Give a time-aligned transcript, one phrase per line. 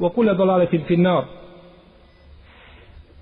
[0.00, 1.24] وكل ضلالة في النار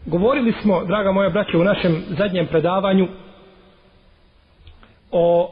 [0.06, 3.08] Govorili smo, draga moja braća, u našem zadnjem predavanju
[5.12, 5.50] o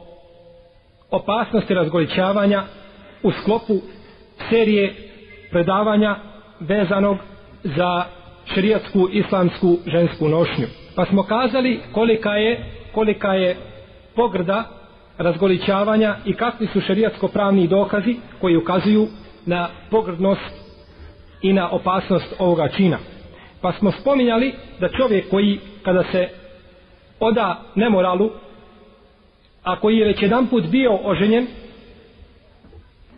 [1.11, 2.63] opasnosti razgoličavanja
[3.23, 3.73] u sklopu
[4.49, 4.95] serije
[5.51, 6.15] predavanja
[6.59, 7.17] vezanog
[7.63, 8.03] za
[8.53, 10.67] šerijatsku islamsku žensku nošnju.
[10.95, 13.55] Pa smo kazali kolika je, kolika je
[14.15, 14.63] pogrda
[15.17, 19.07] razgoličavanja i kakvi su šerijatsko pravni dokazi koji ukazuju
[19.45, 20.60] na pogrdnost
[21.42, 22.98] i na opasnost ovoga čina.
[23.60, 26.28] Pa smo spominjali da čovjek koji kada se
[27.20, 28.30] oda nemoralu,
[29.62, 31.46] a koji je već jedan put bio oženjen,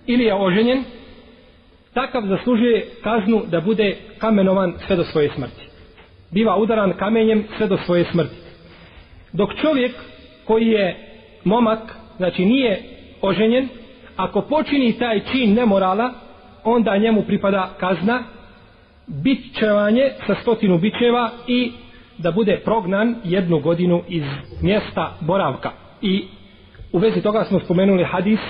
[0.07, 0.85] ili je oženjen,
[1.95, 5.63] takav zaslužuje kaznu da bude kamenovan sve do svoje smrti.
[6.31, 8.35] Biva udaran kamenjem sve do svoje smrti.
[9.33, 9.93] Dok čovjek
[10.45, 10.97] koji je
[11.45, 12.83] momak, znači nije
[13.23, 13.69] oženjen,
[14.17, 16.13] ako počini taj čin nemorala,
[16.65, 18.23] onda njemu pripada kazna
[19.07, 21.73] bićevanje sa stotinu bićeva i
[22.19, 24.25] da bude prognan jednu godinu iz
[24.63, 25.71] mjesta boravka.
[26.03, 26.25] I
[26.93, 28.41] u vezi toga smo spomenuli hadis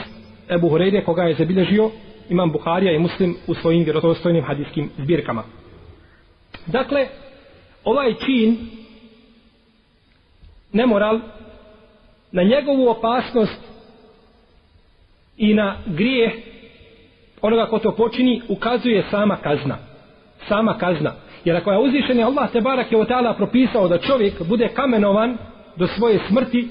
[0.51, 1.91] Ebu Hureyde koga je zabilježio
[2.29, 5.43] imam Buharija i Muslim u svojim vjerozostojnim hadiskim zbirkama.
[6.67, 7.07] Dakle,
[7.85, 8.57] ovaj čin
[10.73, 11.21] nemoral
[12.33, 13.61] na njegovu opasnost
[15.37, 16.33] i na grijeh
[17.45, 19.77] onoga ko to počini ukazuje sama kazna.
[20.49, 21.13] Sama kazna.
[21.45, 25.37] Jer ako je uzvišen Allah te barak je otala propisao da čovjek bude kamenovan
[25.77, 26.69] do svoje smrti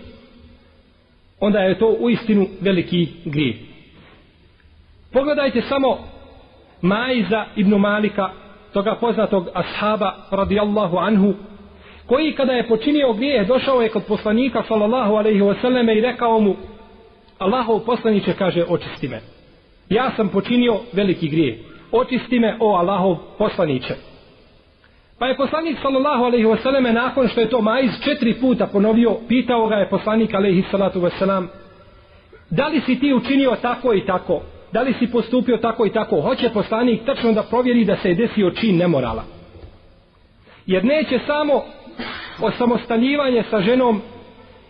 [1.39, 3.57] onda je to u istinu veliki grije
[5.13, 5.97] pogledajte samo
[6.81, 8.29] Majza ibn Malika
[8.73, 11.33] toga poznatog ashaba radijallahu anhu
[12.05, 16.55] koji kada je počinio grijeh došao je kod poslanika sallallahu alaihi wasallam i rekao mu
[17.37, 19.32] Allahov poslaniće kaže očisti me
[19.89, 21.59] ja sam počinio veliki grije.
[21.91, 23.93] Očisti me, o Allahov poslaniće.
[25.19, 29.67] Pa je poslanik sallallahu alaihi wasallam nakon što je to majz četiri puta ponovio, pitao
[29.67, 31.47] ga je poslanik alaihi salatu wasallam,
[32.49, 34.41] da li si ti učinio tako i tako?
[34.71, 36.21] Da li si postupio tako i tako?
[36.21, 39.23] Hoće poslanik tačno da provjeri da se je desio čin nemorala.
[40.65, 41.63] Jer neće samo
[42.41, 44.01] osamostaljivanje sa ženom,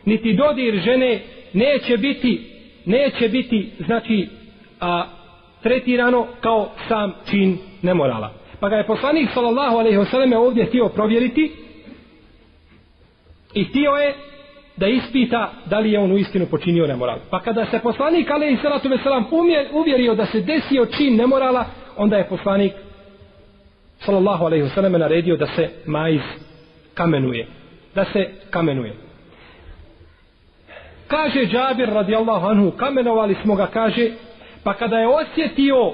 [0.06, 1.22] niti dodir žene,
[1.54, 2.50] neće biti,
[2.86, 4.28] neće biti, znači,
[4.84, 5.06] a,
[5.62, 8.32] tretirano kao sam čin nemorala.
[8.60, 11.52] Pa ga je poslanik sallallahu alejhi ve selleme ovdje htio provjeriti
[13.54, 14.14] i htio je
[14.78, 17.18] da ispita da li je on uistinu počinio nemoral.
[17.30, 19.26] Pa kada se poslanik alejhi salatu ve selam
[19.74, 21.66] uvjerio da se desio čin nemorala,
[21.98, 22.74] onda je poslanik
[24.00, 26.22] sallallahu alejhi ve selleme naredio da se majz
[26.94, 27.48] kamenuje.
[27.96, 28.94] Da se kamenuje.
[31.08, 34.12] Kaže Džabir radijallahu anhu, kamenovali smo ga, kaže,
[34.64, 35.92] Pa kada je osjetio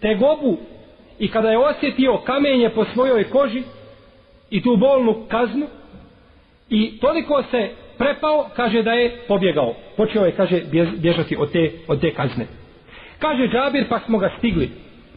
[0.00, 0.56] tegobu
[1.18, 3.62] i kada je osjetio kamenje po svojoj koži
[4.50, 5.66] i tu bolnu kaznu
[6.70, 9.74] i toliko se prepao, kaže da je pobjegao.
[9.96, 10.62] Počeo je, kaže,
[10.96, 12.46] bježati od te, od te kazne.
[13.18, 14.70] Kaže Džabir, pa smo ga stigli.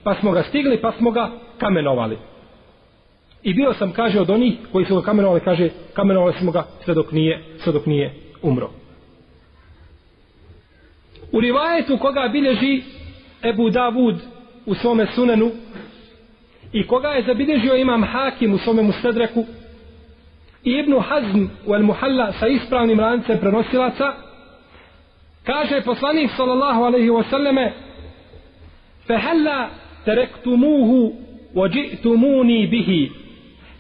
[0.04, 2.18] Pa smo ga stigli, pa smo ga kamenovali.
[3.44, 6.94] I bio sam, kaže, od onih koji su ga kamenovali, kaže, kamenovali smo ga sve
[6.94, 8.70] dok nije, sve dok nije umro.
[11.32, 12.82] U rivajetu koga bilježi
[13.44, 14.16] Ebu Davud
[14.66, 15.52] u svome sunenu
[16.74, 19.46] i koga je zabilježio imam Hakim u svome Mustadreku
[20.64, 24.14] i Ibnu Hazm u El Muhalla sa ispravnim lancem prenosilaca
[25.44, 27.72] kaže poslanik sallallahu alaihi wasallame
[29.08, 29.70] fehalla
[30.06, 31.14] terektumuhu
[31.56, 33.12] ođi'tumuni bihi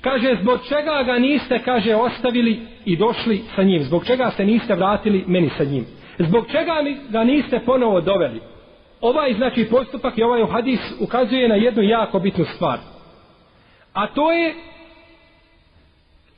[0.01, 3.83] Kaže, zbog čega ga niste, kaže, ostavili i došli sa njim?
[3.83, 5.85] Zbog čega se niste vratili meni sa njim?
[6.19, 8.41] Zbog čega mi ga niste ponovo doveli?
[9.01, 12.79] Ovaj, znači, postupak i ovaj hadis ukazuje na jednu jako bitnu stvar.
[13.93, 14.55] A to je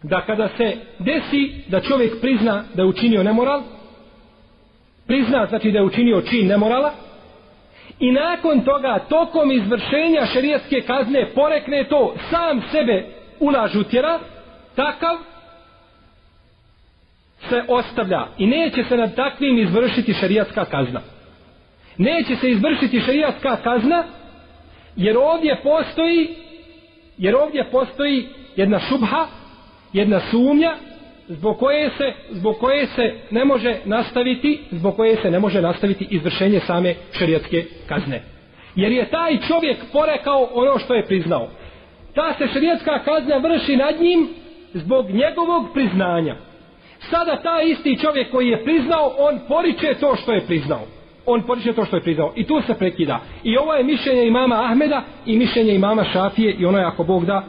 [0.04, 3.62] da kada se desi da čovjek prizna da je učinio nemoral,
[5.08, 6.92] prizna znači da je učinio čin nemorala,
[8.00, 13.06] i nakon toga tokom izvršenja šerijatske kazne porekne to sam sebe
[13.40, 14.20] ulažu tjera,
[14.76, 15.18] takav
[17.50, 21.02] se ostavlja i neće se nad takvim izvršiti šerijatska kazna.
[21.98, 24.04] Neće se izvršiti šerijatska kazna
[24.96, 26.36] jer ovdje postoji
[27.18, 29.28] jer ovdje postoji jedna šubha,
[29.94, 30.76] jedna sumnja
[31.28, 36.08] zbog koje se zbog koje se ne može nastaviti zbog koje se ne može nastaviti
[36.10, 38.22] izvršenje same šerijatske kazne.
[38.76, 41.50] Jer je taj čovjek porekao ono što je priznao
[42.16, 44.30] ta se šerijatska kazna vrši nad njim
[44.74, 46.36] zbog njegovog priznanja.
[47.00, 50.82] Sada ta isti čovjek koji je priznao, on poriče to što je priznao.
[51.26, 52.34] On poriče to što je priznao.
[52.36, 53.20] I tu se prekida.
[53.44, 57.26] I ovo je mišljenje imama Ahmeda i mišljenje imama Šafije i ono je ako Bog
[57.26, 57.44] da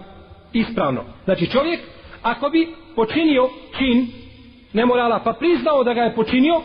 [0.52, 1.04] ispravno.
[1.24, 1.80] Znači čovjek,
[2.22, 3.48] ako bi počinio
[3.78, 4.06] čin
[4.72, 6.60] nemorala, pa priznao da ga je počinio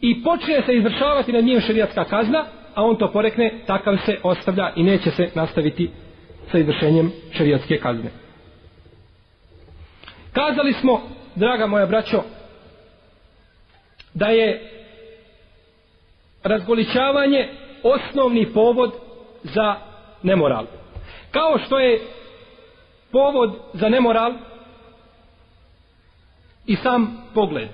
[0.00, 2.44] i počne se izvršavati nad njim šerijatska kazna,
[2.74, 5.90] a on to porekne, takav se ostavlja i neće se nastaviti
[6.50, 8.10] sa izvršenjem šerijatske kazne.
[10.32, 11.00] Kazali smo,
[11.34, 12.22] draga moja braćo,
[14.14, 14.70] da je
[16.42, 17.48] razgoličavanje
[17.82, 18.92] osnovni povod
[19.42, 19.76] za
[20.22, 20.66] nemoral.
[21.30, 22.00] Kao što je
[23.12, 24.32] povod za nemoral
[26.66, 27.68] i sam pogled.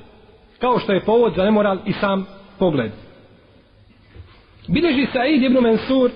[0.58, 2.26] Kao što je povod za nemoral i sam
[2.58, 2.90] pogled.
[4.68, 6.10] Bileži Said ibn Mansur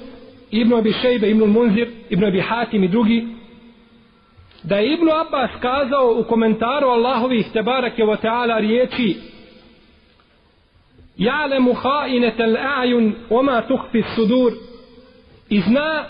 [0.55, 3.26] Ibn Abi Šejbe, Ibn Munzir, Ibn Abi Hatim i drugi,
[4.64, 9.16] da je Ibn Abbas kazao u komentaru Allahovih tebarake wa ta'ala riječi
[11.19, 14.52] Ja'lemu ha'inet l'a'jun oma tuhfi sudur
[15.49, 16.05] i zna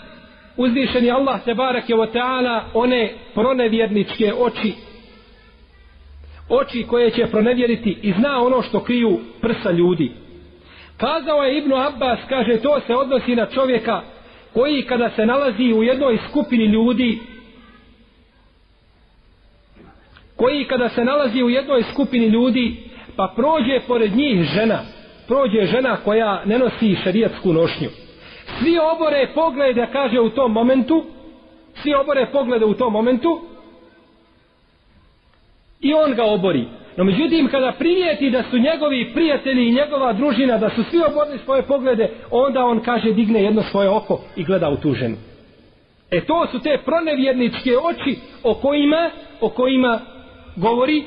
[0.57, 4.73] uzvišeni Allah tebarake wa ta'ala one pronevjerničke oči
[6.49, 10.11] oči koje će pronevjeriti i zna ono što kriju prsa ljudi.
[10.97, 14.01] Kazao je Ibn Abbas, kaže, to se odnosi na čovjeka
[14.53, 17.19] koji kada se nalazi u jednoj skupini ljudi
[20.45, 22.77] koji kada se nalazi u jednoj skupini ljudi
[23.15, 24.79] pa prođe pored njih žena
[25.27, 27.89] prođe žena koja ne nosi šarijatsku nošnju
[28.59, 31.05] svi obore poglede kaže u tom momentu
[31.81, 33.41] svi obore poglede u tom momentu
[35.81, 36.65] i on ga obori
[36.97, 41.39] No međutim, kada primijeti da su njegovi prijatelji i njegova družina, da su svi oborili
[41.45, 45.15] svoje poglede, onda on kaže, digne jedno svoje oko i gleda u tu ženu.
[46.11, 49.09] E to su te pronevjerničke oči o kojima,
[49.41, 49.99] o kojima
[50.55, 51.03] govori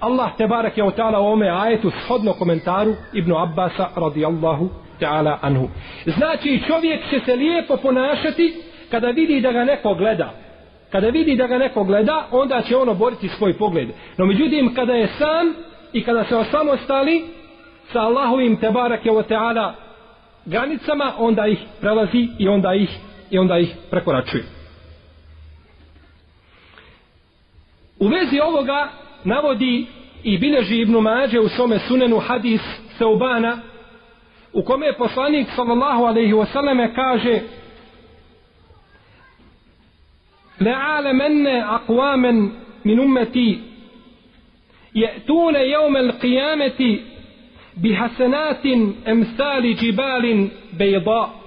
[0.00, 4.68] Allah te barak je o ta'ala u ome ajetu shodno komentaru Ibnu Abbasa radijallahu
[5.00, 5.68] ta'ala anhu.
[6.06, 8.54] Znači čovjek će se lijepo ponašati
[8.90, 10.46] kada vidi da ga neko gleda
[10.90, 13.88] kada vidi da ga neko gleda, onda će ono boriti svoj pogled.
[14.18, 15.54] No međutim, kada je sam
[15.92, 17.24] i kada se osamostali
[17.92, 19.72] sa Allahovim tebarak je o ta'ala
[20.44, 22.90] granicama, onda ih prelazi i onda ih,
[23.30, 24.55] i onda ih prekoračuje.
[27.99, 28.89] U vezi ovoga
[29.23, 29.85] navodi
[30.23, 32.61] i bileži Ibnu Mađe u svome sunenu hadis
[32.97, 33.57] Seubana
[34.53, 37.39] u kome je poslanik sallallahu alaihi wasallam kaže
[40.61, 42.51] لعالمن أقواما
[42.85, 43.59] من أمتي
[44.95, 46.99] يأتون يوم القيامة
[47.77, 48.65] بحسنات
[49.07, 51.41] أمثال جبال بيضاء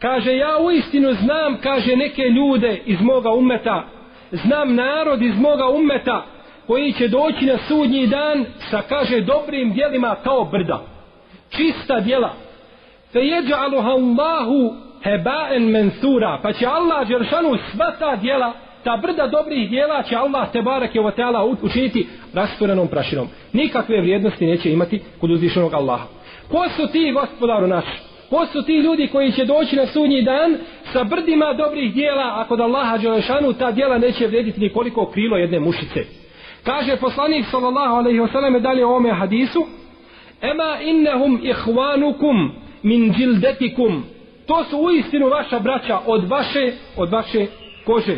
[0.00, 3.88] kaže ja u istinu znam kaže neke ljude iz moga umeta
[4.31, 6.25] znam narod iz moga umeta
[6.67, 10.81] koji će doći na sudnji dan sa kaže dobrim dijelima kao brda
[11.49, 12.33] čista djela
[13.13, 14.73] fe jeđaluha Allahu
[15.03, 20.51] hebaen mensura, pa će Allah Đeršanu sva ta dijela, ta brda dobrih dijela će Allah
[20.51, 23.27] te barak je o teala učiniti rasturenom prašinom.
[23.53, 26.05] Nikakve vrijednosti neće imati kod uzvišenog Allaha.
[26.51, 28.10] Ko su ti gospodaru naši?
[28.31, 30.57] Ko su ti ljudi koji će doći na sudnji dan
[30.93, 35.59] sa brdima dobrih dijela, a kod Allaha Đelešanu ta dijela neće vrijediti nikoliko krilo jedne
[35.59, 36.05] mušice.
[36.63, 39.65] Kaže poslanik sallallahu alaihi wasallam dalje o ome hadisu,
[40.41, 42.51] Ema innehum ihvanukum
[42.83, 44.03] min džildetikum
[44.47, 47.45] to su u istinu vaša braća od vaše od vaše
[47.85, 48.17] kože.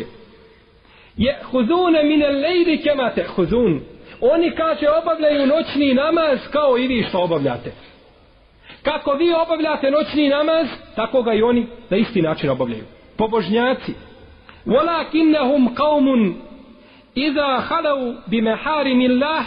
[1.16, 3.80] Je huzune mine lejdi kemate huzun
[4.20, 7.72] oni kaže obavljaju noćni namaz kao i vi što obavljate
[8.84, 12.84] kako vi obavljate noćni namaz tako ga i oni na isti način obavljaju
[13.16, 13.94] pobožnjaci
[14.66, 16.34] Walakinnahum qaumun
[17.14, 19.44] idha halau bi meharimillah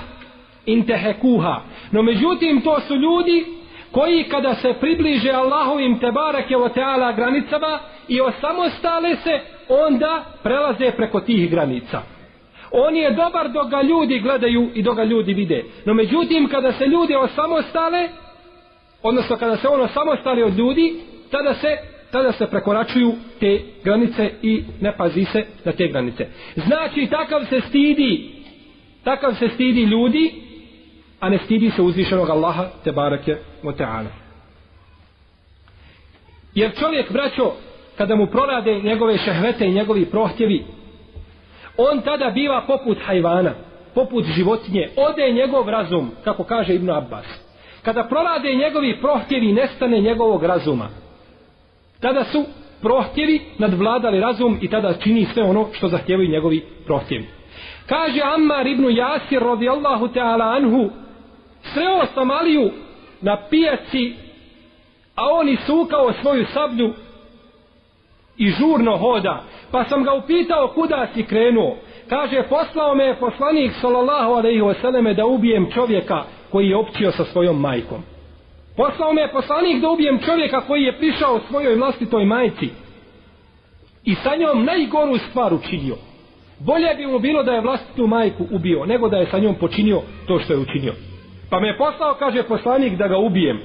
[0.66, 1.62] intehekuha.
[1.92, 3.46] No međutim to su ljudi
[3.92, 9.40] koji kada se približe Allahovim tebarake o teala granicama i osamostale se,
[9.70, 12.02] onda prelaze preko tih granica.
[12.72, 15.64] On je dobar dok ga ljudi gledaju i dok ga ljudi vide.
[15.86, 18.10] No međutim, kada se ljudi osamostale,
[19.08, 20.96] odnosno kada se ono samostali od ljudi,
[21.32, 21.78] tada se
[22.12, 26.28] tada se prekoračuju te granice i ne pazi se na te granice.
[26.56, 28.32] Znači, takav se stidi,
[29.04, 30.34] takav se stidi ljudi,
[31.20, 33.72] a ne stidi se uzvišenog Allaha, te barake o.
[36.56, 37.54] Jer čovjek, braćo,
[37.98, 40.66] kada mu prorade njegove šehvete i njegovi prohtjevi,
[41.78, 43.54] on tada biva poput hajvana,
[43.94, 47.47] poput životinje, ode njegov razum, kako kaže Ibn Abbas.
[47.88, 50.90] Kada prorade njegovi prohtjevi, nestane njegovog razuma.
[52.02, 52.44] Tada su
[52.82, 57.26] prohtjevi nadvladali razum i tada čini sve ono što zahtjevaju njegovi prohtjevi.
[57.86, 60.90] Kaže Ammar ibn Jasir radijallahu ta'ala anhu,
[61.62, 62.72] sreo sam Aliju
[63.22, 64.16] na pijaci,
[65.16, 66.94] a on isukao svoju sablju
[68.38, 69.44] i žurno hoda.
[69.72, 71.78] Pa sam ga upitao kuda si krenuo.
[72.10, 77.62] Kaže, poslao me poslanik sallallahu alaihi wasallam da ubijem čovjeka koji je općio sa svojom
[77.62, 78.04] majkom.
[78.78, 82.70] Poslao me poslanik da ubijem čovjeka koji je prišao svojoj vlastitoj majci
[84.06, 85.96] i sa njom najgoru stvar učinio.
[86.60, 90.02] Bolje bi mu bilo da je vlastitu majku ubio, nego da je sa njom počinio
[90.28, 90.94] to što je učinio.
[91.50, 93.60] Pa me je poslao, kaže poslanik, da ga ubijem.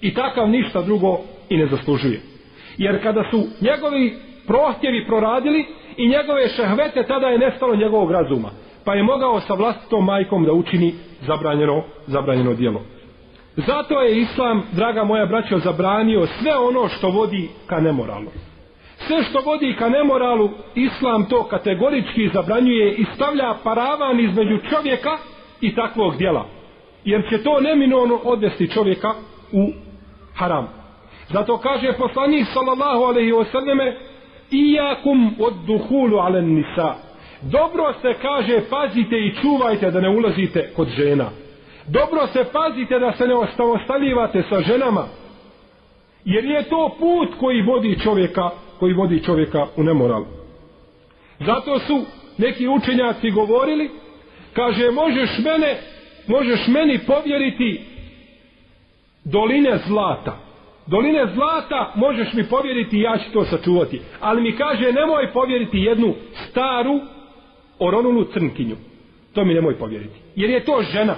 [0.00, 2.20] I takav ništa drugo i ne zaslužuje.
[2.78, 4.14] Jer kada su njegovi
[4.46, 8.50] prohtjevi proradili i njegove šehvete, tada je nestalo njegovog razuma.
[8.84, 10.94] Pa je mogao sa vlastitom majkom da učini
[11.26, 12.80] zabranjeno, zabranjeno dijelo.
[13.56, 18.30] Zato je Islam, draga moja braćo, zabranio sve ono što vodi ka nemoralu.
[18.96, 25.18] Sve što vodi ka nemoralu, Islam to kategorički zabranjuje i stavlja paravan između čovjeka
[25.60, 26.46] i takvog dijela.
[27.04, 29.14] Jer će to neminovno odvesti čovjeka
[29.52, 29.72] u
[30.34, 30.68] haram.
[31.28, 33.94] Zato kaže poslanik sallallahu alaihi wasallame
[34.50, 36.94] Iyakum od duhulu alen nisa.
[37.42, 41.30] Dobro se kaže pazite i čuvajte da ne ulazite kod žena.
[41.86, 43.34] Dobro se pazite da se ne
[43.64, 45.06] ostaljivate sa ženama.
[46.24, 50.24] Jer je to put koji vodi čovjeka, koji vodi čovjeka u nemoral.
[51.40, 52.04] Zato su
[52.38, 53.90] neki učenjaci govorili,
[54.52, 55.78] kaže, možeš mene,
[56.26, 57.84] možeš meni povjeriti
[59.24, 60.38] doline zlata.
[60.86, 64.00] Doline zlata možeš mi povjeriti ja ću to sačuvati.
[64.20, 67.00] Ali mi kaže, nemoj povjeriti jednu staru
[67.86, 68.76] oronulu crnkinju.
[69.34, 70.20] To mi nemoj povjeriti.
[70.36, 71.14] Jer je to žena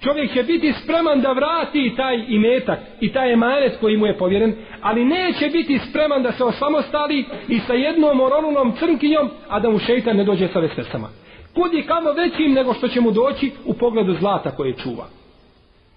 [0.00, 4.54] čovjek će biti spreman da vrati taj imetak i taj emanet koji mu je povjeren,
[4.80, 9.78] ali neće biti spreman da se osamostali i sa jednom oronulom crnkinjom, a da mu
[9.78, 11.08] šeitan ne dođe sa vesvesama.
[11.54, 15.06] Kud je kamo većim nego što će mu doći u pogledu zlata koje čuva.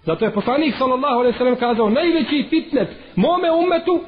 [0.04, 4.00] Zato je poslanik sallallahu alejhi ve sellem kazao, najveći fitnet mome umetu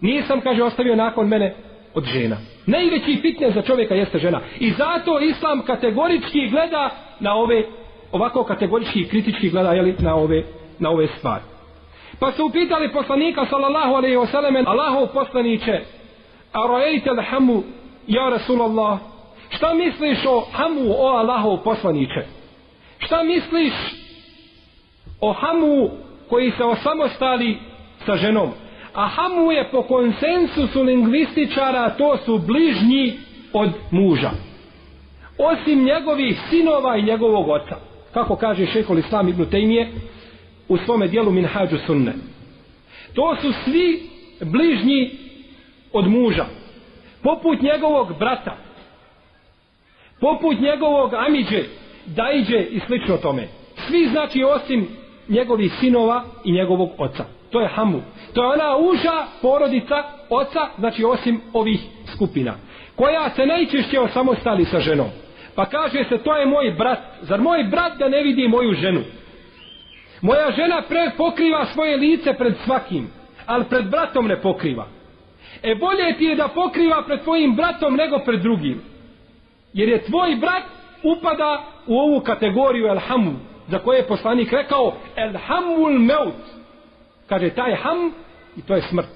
[0.00, 1.54] nisam, kaže, ostavio nakon mene
[1.98, 2.36] od žena.
[2.66, 4.40] Najveći fitne za čovjeka jeste žena.
[4.60, 6.90] I zato islam kategorički gleda
[7.20, 7.64] na ove
[8.12, 10.42] ovako kategorički i kritički gleda jeli, na ove
[10.78, 11.44] na ove stvari.
[12.20, 15.80] Pa su upitali poslanika sallallahu alejhi ve sellem Allahov poslanice
[16.52, 17.62] a rajte hamu
[18.06, 18.98] ja Rasulullah
[19.48, 22.26] šta misliš o hamu o Allahov poslanice
[22.98, 23.72] šta misliš
[25.20, 25.90] o hamu
[26.28, 27.58] koji se osamostali
[28.06, 28.50] sa ženom
[28.94, 33.12] a hamu je po konsensusu lingvističara to su bližnji
[33.52, 34.30] od muža
[35.38, 37.76] osim njegovih sinova i njegovog oca
[38.14, 39.88] kako kaže šehol Islam ibn Tejmije
[40.68, 42.12] u svome dijelu Minhađu Sunne.
[43.14, 44.02] To su svi
[44.40, 45.10] bližnji
[45.92, 46.46] od muža,
[47.22, 48.56] poput njegovog brata,
[50.20, 51.64] poput njegovog amiđe,
[52.06, 53.48] dajđe i slično tome.
[53.88, 54.88] Svi znači osim
[55.28, 57.24] njegovih sinova i njegovog oca.
[57.50, 58.02] To je Hamu.
[58.34, 61.80] To je ona uža porodica oca, znači osim ovih
[62.14, 62.54] skupina,
[62.96, 65.08] koja se najčešće osamostali sa ženom.
[65.54, 66.98] Pa kaže se, to je moj brat.
[67.22, 69.00] Zar moj brat da ne vidi moju ženu?
[70.22, 73.10] Moja žena pre pokriva svoje lice pred svakim,
[73.46, 74.86] ali pred bratom ne pokriva.
[75.62, 78.82] E bolje ti je da pokriva pred tvojim bratom nego pred drugim.
[79.72, 80.62] Jer je tvoj brat
[81.02, 83.34] upada u ovu kategoriju elhamu,
[83.68, 86.57] za koje je poslanik rekao elhamul meut.
[87.28, 88.12] Kaže, taj ham
[88.56, 89.08] i to je smrt.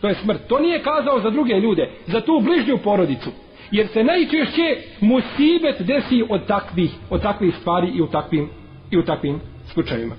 [0.00, 0.40] To je smrt.
[0.48, 3.30] To nije kazao za druge ljude, za tu bližnju porodicu
[3.70, 8.50] jer se najčešće musibet desi od takvih, od takvih stvari i u takvim,
[8.90, 9.40] i u takvim
[9.72, 10.14] slučajima.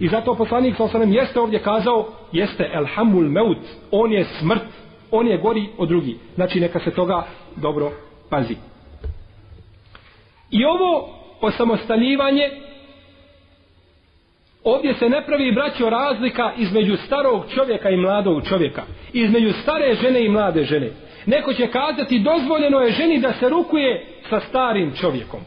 [0.00, 3.58] I zato poslanik sa osanem jeste ovdje kazao, jeste elhamul meut,
[3.90, 4.62] on je smrt,
[5.16, 6.18] On je gori od drugi.
[6.34, 7.26] Znači neka se toga
[7.56, 7.92] dobro
[8.30, 8.56] pazi.
[10.50, 11.08] I ovo
[11.40, 12.50] osamostaljivanje
[14.64, 18.82] ovdje se ne pravi braćo razlika između starog čovjeka i mladog čovjeka.
[19.12, 20.90] Između stare žene i mlade žene.
[21.26, 25.40] Neko će kazati dozvoljeno je ženi da se rukuje sa starim čovjekom.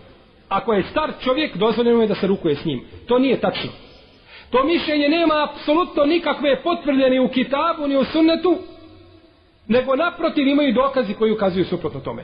[0.49, 2.81] Ako je star čovjek, dozvoljeno je da se rukuje s njim.
[3.07, 3.71] To nije tačno.
[4.49, 8.57] To mišljenje nema apsolutno nikakve potvrdljene u kitabu ni u sunnetu,
[9.67, 12.23] nego naprotiv imaju dokazi koji ukazuju suprotno tome.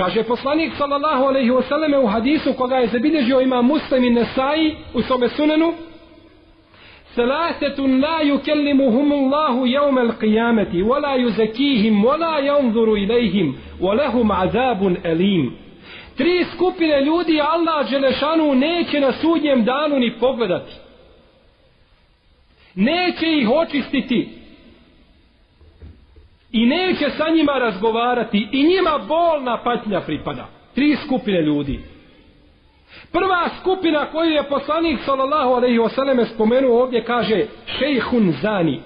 [0.00, 4.76] Kaže poslanik sallallahu alejhi ve selleme u hadisu koga je zabilježio ima Muslim i Nesai
[4.94, 5.72] u svome sunenu
[7.14, 14.30] Salasetun la yukallimuhum Allahu yawm al-qiyamati wa la yuzakkihim wa la yanzuru ilayhim wa lahum
[14.30, 15.52] azabun alim.
[16.16, 20.72] Tri skupine ljudi Allah dželešanu neće na sudnjem danu ni pogledati.
[22.74, 24.39] Neće ih očistiti
[26.52, 30.46] i neće sa njima razgovarati i njima bolna patnja pripada.
[30.74, 31.80] Tri skupine ljudi.
[33.12, 37.46] Prva skupina koju je poslanik sallallahu alejhi ve selleme spomenuo ovdje kaže
[37.78, 38.80] šejhun zani.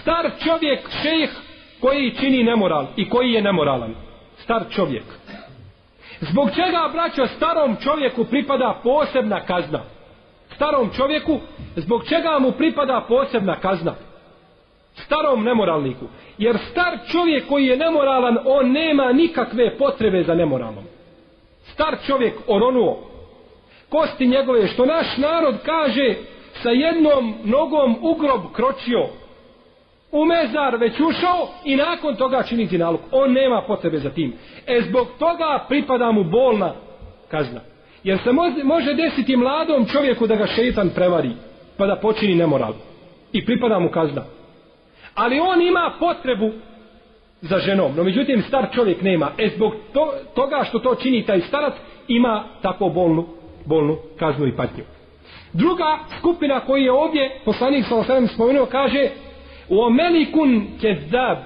[0.00, 1.30] Star čovjek šejh
[1.80, 3.94] koji čini nemoral i koji je nemoralan.
[4.38, 5.04] Star čovjek.
[6.20, 9.80] Zbog čega braćo starom čovjeku pripada posebna kazna?
[10.54, 11.40] Starom čovjeku
[11.76, 13.94] zbog čega mu pripada posebna kazna?
[15.04, 16.04] Starom nemoralniku.
[16.38, 20.84] Jer star čovjek koji je nemoralan, on nema nikakve potrebe za nemoralnom.
[21.62, 22.98] Star čovjek oronuo,
[23.88, 26.14] kosti njegove, što naš narod kaže,
[26.62, 29.06] sa jednom nogom u grob kročio,
[30.12, 33.00] u mezar već ušao i nakon toga čini nalog.
[33.12, 34.32] On nema potrebe za tim.
[34.66, 36.72] E zbog toga pripada mu bolna
[37.28, 37.60] kazna.
[38.04, 38.32] Jer se
[38.64, 41.30] može desiti mladom čovjeku da ga šeitan prevari,
[41.76, 42.72] pa da počini nemoral.
[43.32, 44.22] I pripada mu kazna
[45.14, 46.50] ali on ima potrebu
[47.40, 49.30] za ženom, no međutim star čovjek nema.
[49.38, 51.74] E zbog to, toga što to čini taj starac,
[52.08, 53.26] ima tako bolnu,
[53.66, 54.84] bolnu kaznu i patnju.
[55.52, 59.08] Druga skupina koji je ovdje, poslanik sa osrem spomenuo, kaže
[59.68, 61.38] u omelikun kezdab,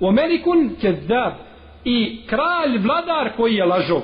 [0.00, 1.32] u omelikun kezdab
[1.84, 4.00] i kralj vladar koji je lažov.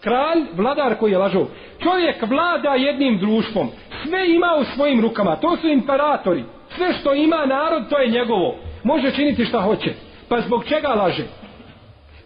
[0.00, 1.46] Kralj vladar koji je lažov.
[1.82, 3.68] Čovjek vlada jednim društvom,
[4.04, 6.44] sve ima u svojim rukama, to su imperatori.
[6.76, 8.56] Sve što ima narod, to je njegovo.
[8.84, 9.94] Može činiti šta hoće.
[10.28, 11.24] Pa zbog čega laže?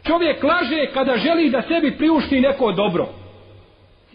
[0.06, 3.08] Čovjek laže kada želi da sebi priušti neko dobro.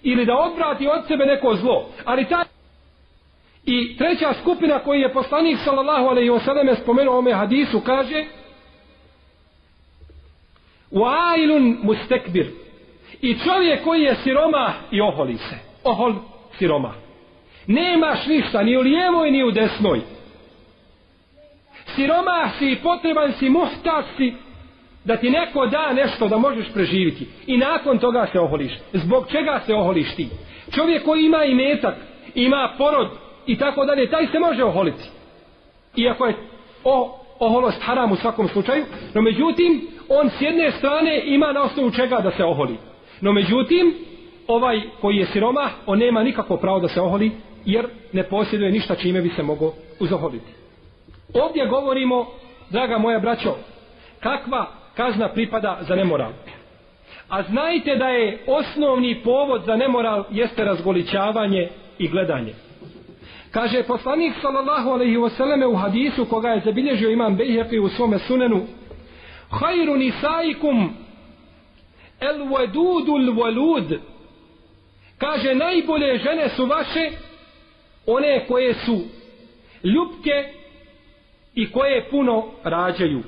[0.03, 1.89] Ili da odvrati od sebe neko zlo.
[2.05, 2.45] Ali ta...
[3.65, 8.25] I treća skupina koji je poslanik sallallahu alejhi ve selleme spomenuo ome hadisu kaže
[10.91, 12.47] Wailun mustekbir
[13.21, 15.55] I čovjek koji je siroma i oholi se.
[15.83, 16.13] Ohol
[16.57, 16.93] siroma.
[17.67, 20.01] Nemaš ništa ni u lijevoj ni u desnoj
[21.95, 24.33] siromah si i potreban si muhtač si
[25.05, 27.27] da ti neko da nešto da možeš preživiti.
[27.47, 28.71] I nakon toga se oholiš.
[28.93, 30.29] Zbog čega se oholiš ti?
[30.75, 31.95] Čovjek koji ima i metak
[32.35, 33.09] ima porod
[33.47, 35.03] i tako dalje taj se može oholiti.
[35.95, 36.35] Iako je
[36.83, 41.91] o, oholost haram u svakom slučaju no međutim on s jedne strane ima na osnovu
[41.91, 42.77] čega da se oholi.
[43.21, 43.93] No međutim
[44.47, 47.31] ovaj koji je siromah on nema nikako pravo da se oholi
[47.65, 50.60] jer ne posjeduje ništa čime bi se mogo uzoholiti.
[51.33, 52.25] Ovdje govorimo,
[52.69, 53.55] draga moja braćo,
[54.19, 56.31] kakva kazna pripada za nemoral.
[57.29, 62.53] A znajte da je osnovni povod za nemoral jeste razgoličavanje i gledanje.
[63.51, 68.19] Kaže poslanik sallallahu alejhi ve selleme u hadisu koga je zabilježio imam Bejheqi u svome
[68.19, 68.61] sunenu
[69.59, 70.93] "Khairu nisaikum
[72.19, 73.99] el-wadudul walud
[75.17, 77.11] kaže najbolje žene su vaše
[78.05, 79.01] one koje su
[79.83, 80.60] ljubke
[81.55, 83.23] i koje puno rađaju.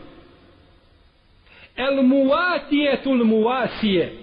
[1.75, 4.13] El muatijetul muasije.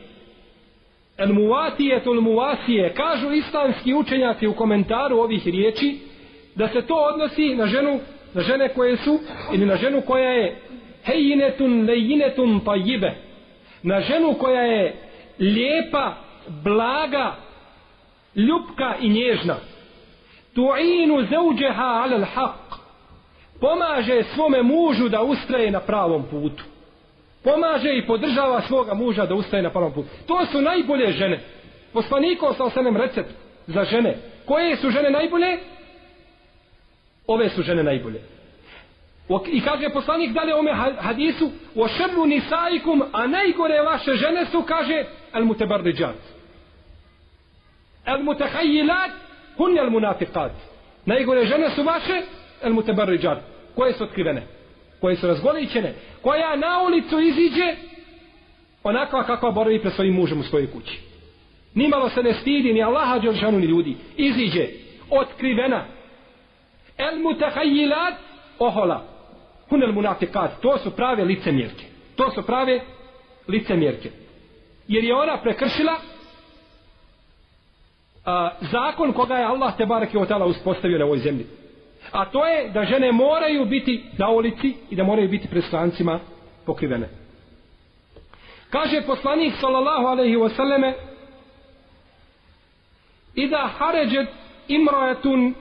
[1.18, 2.94] El muatijetul muasije.
[2.94, 5.98] Kažu islamski učenjaci u komentaru ovih riječi
[6.54, 8.00] da se to odnosi na ženu
[8.34, 9.18] na žene koje su
[9.52, 10.56] ili na ženu koja je
[11.04, 13.12] hejinetun lejinetun tajibe.
[13.82, 14.94] Na ženu koja je
[15.38, 16.14] lijepa,
[16.64, 17.36] blaga,
[18.34, 19.56] ljubka i nježna.
[20.54, 22.59] Tu'inu zauđeha alal haq
[23.60, 26.64] pomaže svome mužu da ustraje na pravom putu.
[27.44, 30.08] Pomaže i podržava svoga muža da ustaje na pravom putu.
[30.26, 31.40] To su najbolje žene.
[31.92, 33.30] Poslaniko sa osanem recept
[33.66, 34.16] za žene.
[34.46, 35.58] Koje su žene najbolje?
[37.26, 38.20] Ove su žene najbolje.
[39.46, 45.04] I kaže poslanik dalje ome hadisu o šrlu nisaikum, a najgore vaše žene su, kaže,
[45.34, 46.16] el mutebardiđat.
[48.06, 49.10] El mutehajilat,
[49.56, 50.52] hun el munafiqat.
[51.06, 52.22] Najgore žene su vaše,
[52.62, 53.38] el mutebarriđat,
[53.74, 54.42] koje su otkrivene.
[55.00, 57.76] koje su razgoličene, koja na ulicu iziđe
[58.82, 61.00] onakva kakva boravi pred svojim mužem u svojoj kući.
[61.74, 63.96] Nimalo se ne stidi ni Allaha Đelšanu ni ljudi.
[64.16, 64.68] Iziđe,
[65.10, 65.84] otkrivena.
[66.98, 68.14] El mutahajilat
[68.58, 69.04] ohola.
[69.68, 70.60] Hunel munafikat.
[70.60, 71.84] To su prave licemjerke.
[72.16, 72.80] To su prave
[73.48, 74.10] licemjerke.
[74.88, 75.96] Jer je ona prekršila
[78.24, 81.46] a, zakon koga je Allah te barake o tala uspostavio na ovoj zemlji.
[82.12, 86.20] A to je da žene moraju biti na ulici i da moraju biti pred strancima
[86.66, 87.08] pokrivene.
[88.70, 90.92] Kaže poslanik sallallahu alaihi wasallame
[93.34, 94.28] Ida haređet
[94.68, 95.54] imroetun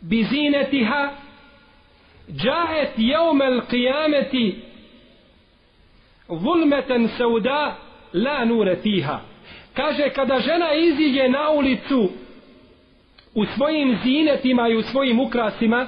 [0.00, 1.10] bizinetiha
[2.30, 4.54] džahet jeumel qijameti
[6.28, 7.76] vulmeten sauda
[8.12, 9.20] la nure fiha
[9.74, 12.10] kaže kada žena iziđe na ulicu
[13.34, 15.86] u svojim zinetima i u svojim ukrasima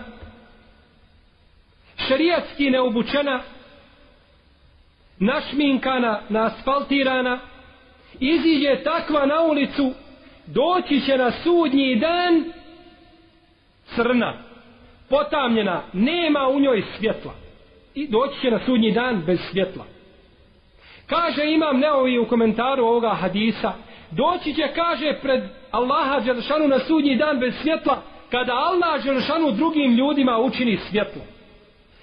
[2.08, 3.42] šerijatski neobučena
[5.18, 7.40] našminkana, naasfaltirana
[8.20, 9.92] iziđe takva na ulicu
[10.46, 12.44] doći će na sudnji dan
[13.94, 14.34] crna
[15.08, 17.32] potamljena nema u njoj svjetla.
[17.94, 19.84] I doći će na sudnji dan bez svjetla.
[21.06, 23.72] Kaže imam neovi u komentaru ovoga hadisa,
[24.16, 29.94] doći će, kaže, pred Allaha Đelšanu na sudnji dan bez svjetla, kada Allah Đelšanu drugim
[29.94, 31.22] ljudima učini svjetlo.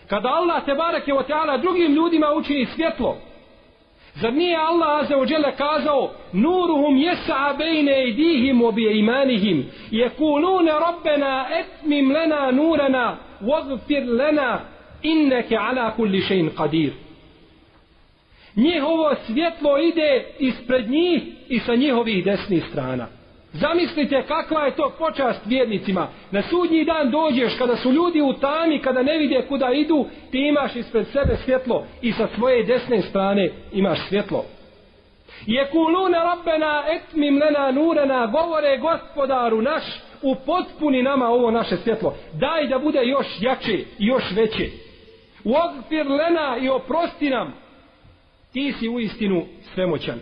[0.07, 3.17] Kada Allah te barake o teala drugim ljudima učini svjetlo.
[4.15, 11.45] Zar nije Allah Azza wa Jalla kazao Nuruhum jesa bejne idihim obje imanihim Jekulune Rabbena
[11.59, 14.59] etmim lena nurana Vogfir lena
[15.01, 16.91] Inneke ala kulli šein qadir
[18.55, 23.07] njihovo svjetlo ide ispred njih i sa njihovih desnih strana.
[23.53, 26.07] Zamislite kakva je to počast vjernicima.
[26.31, 30.37] Na sudnji dan dođeš kada su ljudi u tami, kada ne vide kuda idu, ti
[30.37, 34.45] imaš ispred sebe svjetlo i sa svoje desne strane imaš svjetlo.
[35.45, 39.83] Jekulune rabbena etmim lena nurena, govore gospodaru naš,
[40.21, 42.15] upotpuni nama ovo naše svjetlo.
[42.33, 44.69] Daj da bude još jače i još veće.
[45.43, 47.53] Uogfir lena i oprosti nam,
[48.53, 50.19] ti si u istinu svemoćan.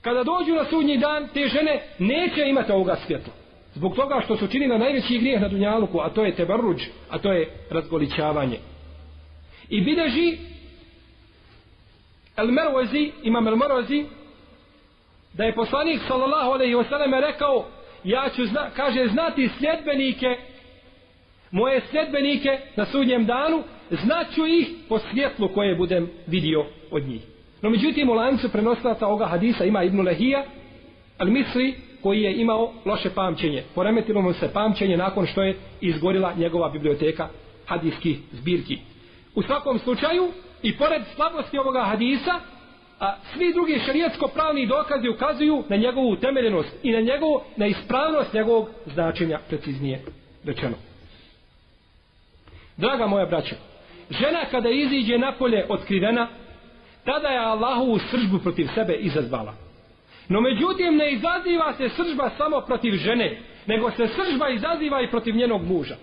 [0.00, 3.32] Kada dođu na sudnji dan, te žene neće imati ovoga svjetla.
[3.74, 7.32] Zbog toga što su činili najveći grijeh na Dunjaluku, a to je tebarruđ, a to
[7.32, 8.58] je razgoličavanje.
[9.68, 10.38] I bideži
[12.36, 14.04] El Mervozi, imam El Mervozi,
[15.32, 17.66] da je poslanik sallallahu alaihi wa sallam rekao,
[18.04, 20.36] ja ću, zna, kaže, znati sljedbenike,
[21.50, 27.22] moje sljedbenike na sudnjem danu, znaću ih po svjetlu koje budem vidio od njih.
[27.62, 30.44] No međutim u lancu prenoslata ovoga hadisa ima Ibnu Lehija,
[31.18, 33.62] ali misli koji je imao loše pamćenje.
[33.74, 37.28] Poremetilo mu se pamćenje nakon što je izgorila njegova biblioteka
[37.66, 38.78] hadijskih zbirki.
[39.34, 40.28] U svakom slučaju,
[40.62, 42.40] i pored slabosti ovoga hadisa,
[43.00, 48.32] a svi drugi šarijetsko pravni dokazi ukazuju na njegovu utemeljenost i na njegovu, na ispravnost
[48.32, 50.02] njegovog značenja preciznije
[50.44, 50.76] rečeno.
[52.76, 53.56] Draga moja braća,
[54.10, 56.28] žena kada iziđe napolje otkrivena,
[57.08, 59.54] tada je Allahovu sržbu protiv sebe izazvala.
[60.28, 65.36] No međutim ne izaziva se sržba samo protiv žene, nego se sržba izaziva i protiv
[65.36, 65.96] njenog muža,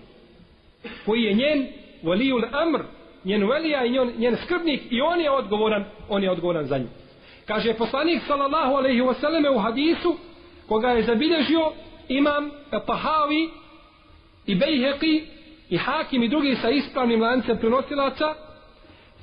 [1.04, 1.66] koji je njen
[2.02, 2.80] velijul amr,
[3.24, 6.88] njen velija i njen, njen skrbnik i on je odgovoran, on je odgovoran za nju.
[7.46, 10.16] Kaže poslanik sallallahu alejhi ve selleme u hadisu,
[10.68, 11.72] koga je zabilježio
[12.08, 12.50] imam
[12.86, 13.48] Tahavi
[14.46, 15.24] i Bejheqi
[15.70, 18.45] i Hakim i drugi sa ispravnim lancem prenosilaca,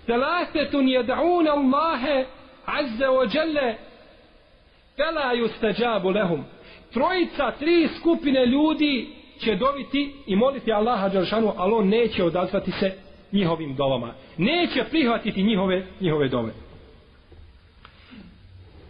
[0.06, 2.26] ثلاثة يدعون الله
[2.66, 3.74] عز وجل
[4.98, 6.44] فلا يستجاب لهم
[6.92, 12.92] trojica, tri skupine ljudi će dobiti i moliti Allaha Đaršanu, ali on neće odazvati se
[13.32, 14.14] njihovim dovama.
[14.36, 16.52] Neće prihvatiti njihove, njihove dove.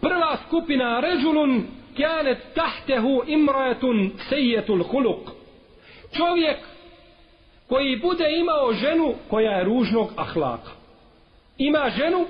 [0.01, 1.63] Prva skupina, ređulun
[1.95, 5.29] kjanet tahtehu imrajetun sejetul huluk.
[6.17, 6.57] Čovjek
[7.67, 10.71] koji bude imao ženu koja je ružnog ahlaka
[11.58, 12.26] ima ženu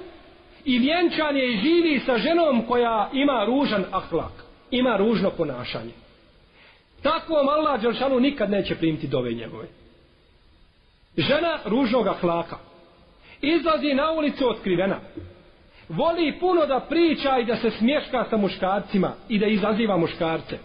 [0.64, 5.92] i vjenčan je i živi sa ženom koja ima ružan ahlak, ima ružno ponašanje.
[7.02, 9.66] Takvom Allah Đelšanu nikad neće primiti dove njegove.
[11.16, 12.56] Žena ružnog ahlaka
[13.40, 15.00] izlazi na ulicu otkrivena.
[15.88, 20.58] Voli puno da priča i da se smješka sa muškarcima i da izaziva muškarce.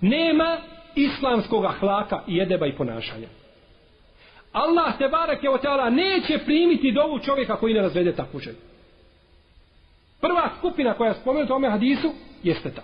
[0.00, 0.58] Nema
[0.94, 3.28] islamskog ahlaka i jedeba i ponašanja.
[4.52, 8.58] Allah te barake o teala neće primiti dovu čovjeka koji ne razvede takvu ženu.
[10.20, 12.82] Prva skupina koja je spomenuta u ome hadisu jeste ta.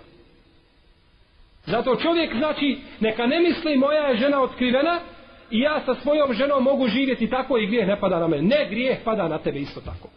[1.65, 4.99] Zato čovjek znači neka ne misli moja je žena otkrivena
[5.51, 8.41] i ja sa svojom ženom mogu živjeti tako i grijeh ne pada na mene.
[8.41, 10.09] Ne, grijeh pada na tebe isto tako.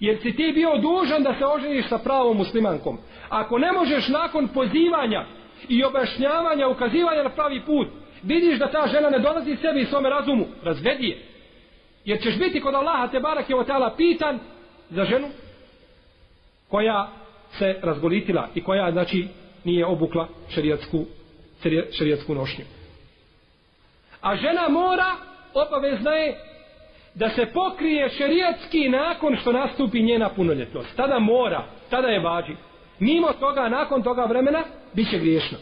[0.00, 2.98] Jer si ti bio dužan da se oženiš sa pravom muslimankom.
[3.28, 5.26] Ako ne možeš nakon pozivanja
[5.68, 7.88] i objašnjavanja, ukazivanja na pravi put,
[8.22, 11.18] vidiš da ta žena ne dolazi sebi i svome razumu, razvedi je.
[12.04, 14.38] Jer ćeš biti kod Allaha te barak je otala pitan
[14.90, 15.28] za ženu
[16.68, 17.08] koja
[17.58, 19.28] se razgolitila i koja znači
[19.64, 21.04] nije obukla šerijatsku,
[21.98, 22.64] šerijatsku nošnju.
[24.20, 25.14] A žena mora,
[25.54, 26.36] obavezna je,
[27.14, 30.96] da se pokrije šerijatski nakon što nastupi njena punoljetnost.
[30.96, 32.56] Tada mora, tada je vađi.
[32.98, 35.58] Mimo toga, nakon toga vremena, bit će griješno.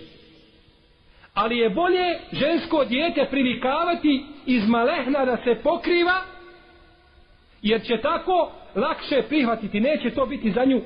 [1.36, 6.20] Ali je bolje žensko dijete privikavati iz malehna da se pokriva,
[7.62, 9.80] jer će tako lakše prihvatiti.
[9.80, 10.80] Neće to biti za nju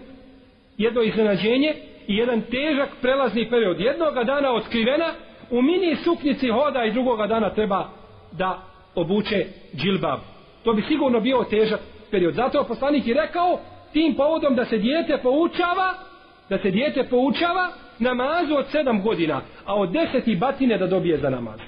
[0.79, 1.75] jedno iznenađenje
[2.07, 3.81] i jedan težak prelazni period.
[3.81, 5.13] Jednoga dana otkrivena,
[5.51, 7.89] u mini suknici hoda i drugoga dana treba
[8.33, 8.63] da
[8.95, 10.21] obuče džilbab.
[10.65, 12.35] To bi sigurno bio težak period.
[12.35, 13.61] Zato je poslanik i rekao
[13.93, 15.95] tim povodom da se dijete poučava
[16.49, 17.69] da se dijete poučava
[18.01, 21.61] namazu od sedam godina, a od deseti batine da dobije za namaz.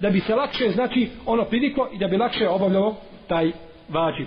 [0.00, 2.96] Da bi se lakše, znači, ono priviklo i da bi lakše obavljalo
[3.28, 3.52] taj
[3.88, 4.26] vađiv.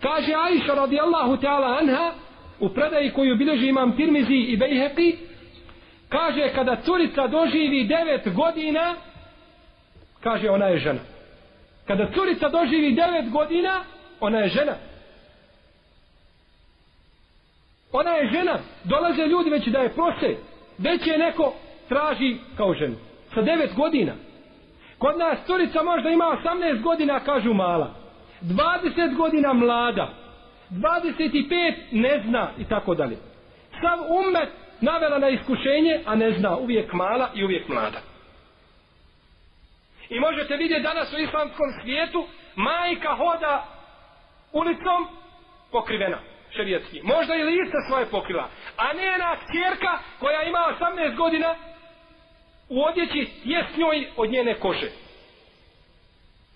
[0.00, 2.12] Kaže Aisha radijallahu ta'ala anha
[2.60, 5.16] u predaji koju bilježi imam Tirmizi i Bejheqi
[6.08, 8.94] kaže kada curica doživi devet godina
[10.20, 11.00] kaže ona je žena
[11.86, 13.84] kada curica doživi devet godina
[14.20, 14.74] ona je žena
[17.92, 20.36] ona je žena dolaze ljudi već da je prose
[20.78, 21.54] već je neko
[21.88, 22.96] traži kao ženu.
[23.34, 24.12] Sa devet godina.
[24.98, 27.94] Kod nas curica možda ima 18 godina kažu mala.
[28.42, 30.08] 20 godina mlada.
[30.70, 33.16] 25 ne zna i tako dalje.
[33.80, 34.48] Sav umet
[34.80, 36.56] navela na iskušenje, a ne zna.
[36.56, 37.98] Uvijek mala i uvijek mlada.
[40.08, 43.66] I možete vidjeti danas u islamskom svijetu, majka hoda
[44.52, 45.06] ulicom
[45.70, 46.18] pokrivena,
[46.56, 47.00] šerijetski.
[47.02, 48.48] Možda i lice svoje pokrila.
[48.76, 51.54] A ne na kjerka koja ima 18 godina
[52.68, 54.90] u odjeći je s njoj od njene kože.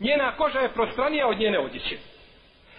[0.00, 1.96] Njena koža je prostranija od njene odjeće.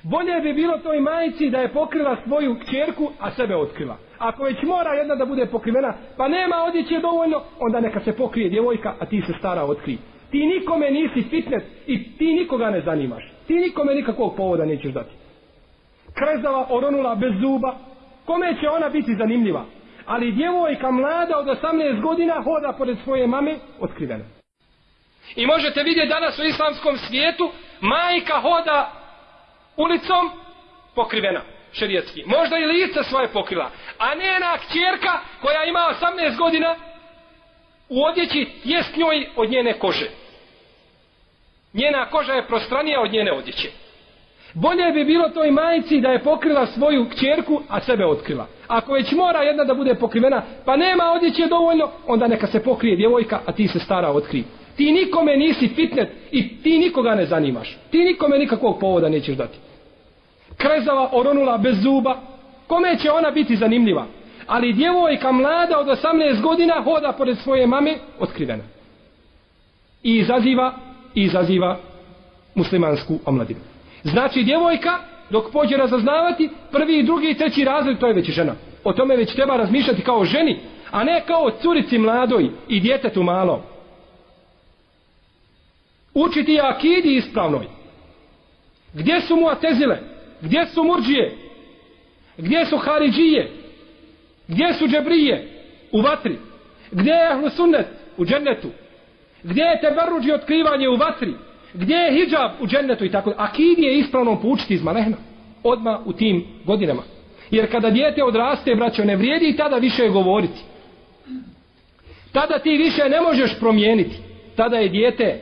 [0.04, 3.98] Bolje bi bilo toj majici da je pokrila svoju kćerku, a sebe otkrila.
[4.18, 8.50] Ako već mora jedna da bude pokrivena, pa nema odjeće dovoljno, onda neka se pokrije
[8.50, 9.98] djevojka, a ti se stara otkri.
[10.32, 13.32] Ti nikome nisi fitnet i ti nikoga ne zanimaš.
[13.48, 15.12] Ti nikome nikakvog povoda nećeš dati.
[16.20, 17.76] Krezava, oronula, bez zuba.
[18.26, 19.66] Kome će ona biti zanimljiva?
[20.06, 24.26] Ali djevojka mlada od 18 godina hoda pored svoje mame otkrivena.
[25.36, 27.52] I možete vidjeti danas u islamskom svijetu,
[27.82, 28.92] majka hoda
[29.78, 30.32] ulicom
[30.96, 32.24] pokrivena šerijetski.
[32.26, 33.70] Možda i lice svoje pokrila.
[33.98, 36.76] A ne na kćerka koja ima 18 godina
[37.90, 40.10] u odjeći jest s njoj od njene kože.
[41.74, 43.70] Njena koža je prostranija od njene odjeće.
[44.54, 48.48] Bolje bi bilo toj majici da je pokrila svoju kćerku, a sebe otkrila.
[48.68, 52.96] Ako već mora jedna da bude pokrivena, pa nema odjeće dovoljno, onda neka se pokrije
[52.96, 54.44] djevojka, a ti se stara otkri.
[54.76, 57.78] Ti nikome nisi fitnet i ti nikoga ne zanimaš.
[57.92, 59.58] Ti nikome nikakvog povoda nećeš dati
[60.60, 62.18] krezava, oronula bez zuba,
[62.68, 64.06] kome će ona biti zanimljiva?
[64.48, 68.64] Ali djevojka mlada od 18 godina hoda pored svoje mame otkrivena.
[70.04, 70.74] I izaziva,
[71.16, 71.78] i izaziva
[72.56, 73.60] muslimansku omladinu.
[74.04, 78.56] Znači djevojka, dok pođe razaznavati, prvi, drugi i treći razred, to je već žena.
[78.84, 80.60] O tome već treba razmišljati kao ženi,
[80.92, 83.64] a ne kao curici mladoj i djetetu malo.
[86.14, 87.68] Učiti akidi ispravnoj.
[88.94, 90.00] Gdje su mu atezile?
[90.42, 91.38] Gdje su murđije?
[92.38, 93.52] Gdje su haridžije?
[94.48, 95.48] Gdje su džebrije?
[95.92, 96.38] U vatri.
[96.92, 97.88] Gdje je ahlu sunnet?
[98.18, 98.70] U džennetu.
[99.44, 101.34] Gdje je tebaruđi otkrivanje u vatri?
[101.74, 103.34] Gdje je hijab u džennetu i tako?
[103.38, 105.18] Akid je ispravno poučiti iz malehna.
[105.64, 107.02] Odma u tim godinama.
[107.52, 110.60] Jer kada dijete odraste, braćo, ne vrijedi i tada više govoriti.
[112.32, 114.16] Tada ti više ne možeš promijeniti.
[114.56, 115.42] Tada je dijete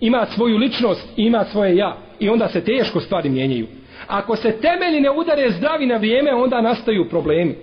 [0.00, 1.96] ima svoju ličnost i ima svoje ja.
[2.20, 3.66] I onda se teško stvari mijenjaju.
[4.06, 7.54] Ako se temelji ne udare zdravi na vrijeme, onda nastaju problemi.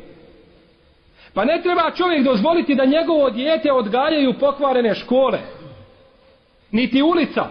[1.33, 5.39] Pa ne treba čovjek dozvoliti da njegovo dijete odgajaju pokvarene škole.
[6.75, 7.47] Niti ulica.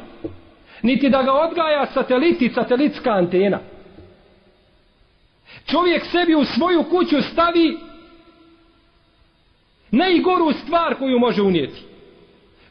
[0.82, 3.58] Niti da ga odgaja sateliti, satelitska antena.
[5.66, 7.78] Čovjek sebi u svoju kuću stavi
[9.90, 11.80] najgoru stvar koju može unijeti.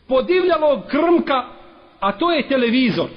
[0.08, 1.44] Podivljalo krmka,
[2.00, 3.10] a to je televizor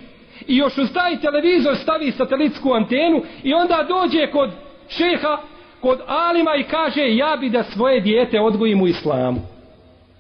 [0.47, 4.51] i još uz taj televizor stavi satelitsku antenu i onda dođe kod
[4.89, 5.39] šeha,
[5.81, 9.56] kod alima i kaže ja bi da svoje dijete odgojim u islamu.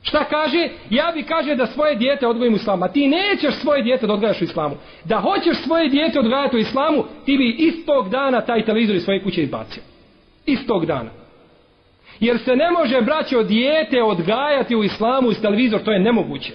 [0.08, 0.68] Šta kaže?
[0.90, 2.84] Ja bi kaže da svoje dijete odgojim u islamu.
[2.84, 4.76] A ti nećeš svoje dijete da odgajaš u islamu.
[5.04, 9.22] Da hoćeš svoje dijete odgajati u islamu, ti bi istog dana taj televizor iz svoje
[9.22, 9.82] kuće izbacio.
[10.46, 11.10] Istog dana.
[12.20, 16.52] Jer se ne može braće dijete odgajati u islamu iz televizor, to je nemoguće.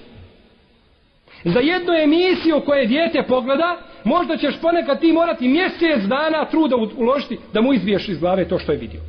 [1.44, 7.40] Za jednu emisiju koje dijete pogleda, možda ćeš ponekad ti morati mjesec dana truda uložiti
[7.54, 9.02] da mu izbiješ iz glave to što je vidio.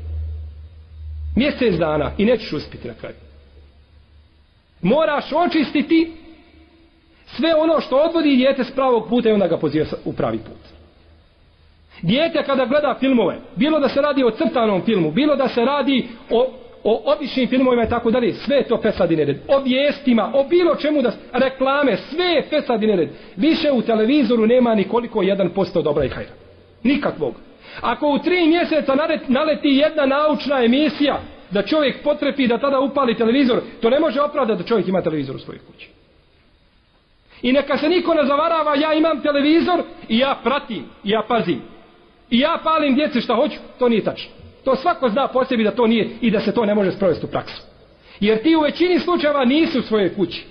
[1.36, 3.14] Mjesec dana i nećeš uspjeti na kraju.
[4.82, 6.12] Moraš očistiti
[7.26, 10.72] sve ono što odvodi dijete s pravog puta i onda ga poziva u pravi put.
[12.02, 16.08] Dijete kada gleda filmove, bilo da se radi o crtanom filmu, bilo da se radi
[16.30, 16.46] o,
[16.84, 19.36] o običnim filmovima i tako dalje, sve je to fesadine red.
[19.48, 23.08] O vijestima, o bilo čemu da reklame, sve je fesadine red.
[23.36, 26.32] Više u televizoru nema ni koliko 1% dobra i hajra.
[26.82, 27.34] Nikakvog.
[27.80, 28.94] Ako u tri mjeseca
[29.28, 31.20] naleti jedna naučna emisija,
[31.52, 35.36] da čovjek potrepi da tada upali televizor, to ne može opravdati da čovjek ima televizor
[35.36, 35.88] u svojoj kući.
[37.42, 41.60] I neka se niko ne zavarava, ja imam televizor i ja pratim, i ja pazim.
[42.30, 44.30] I ja palim djece šta hoću, to nije tačno.
[44.64, 47.26] To svako zna po sebi da to nije i da se to ne može sprovesti
[47.26, 47.62] u praksu.
[48.20, 50.44] Jer ti u većini slučajeva nisu u svojoj kući.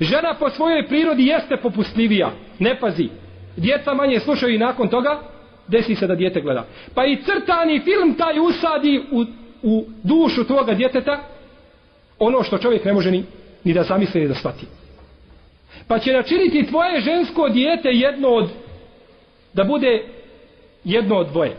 [0.00, 3.08] Žena po svojoj prirodi jeste popustljivija, ne pazi.
[3.56, 5.20] Djeca manje slušaju i nakon toga
[5.68, 6.64] desi se da djete gleda.
[6.94, 9.24] Pa i crtani film taj usadi u,
[9.64, 11.18] u dušu tvoga djeteta
[12.18, 13.24] ono što čovjek ne može ni,
[13.64, 14.66] ni da zamisli ni da shvati.
[15.88, 18.48] Pa će načiniti tvoje žensko dijete jedno od
[19.52, 20.04] da bude
[20.84, 21.56] jedno od dvoje.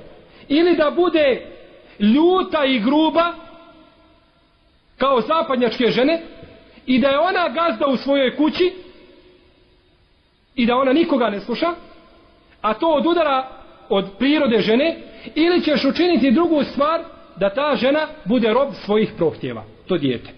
[0.47, 1.41] Ili da bude
[1.99, 3.33] ljuta i gruba
[4.97, 6.21] kao zapadnjačke žene
[6.85, 8.73] i da je ona gazda u svojoj kući
[10.55, 11.73] i da ona nikoga ne sluša
[12.61, 13.49] a to od udara
[13.89, 14.97] od prirode žene
[15.35, 20.29] ili ćeš učiniti drugu stvar da ta žena bude rob svojih prohtjeva to dijete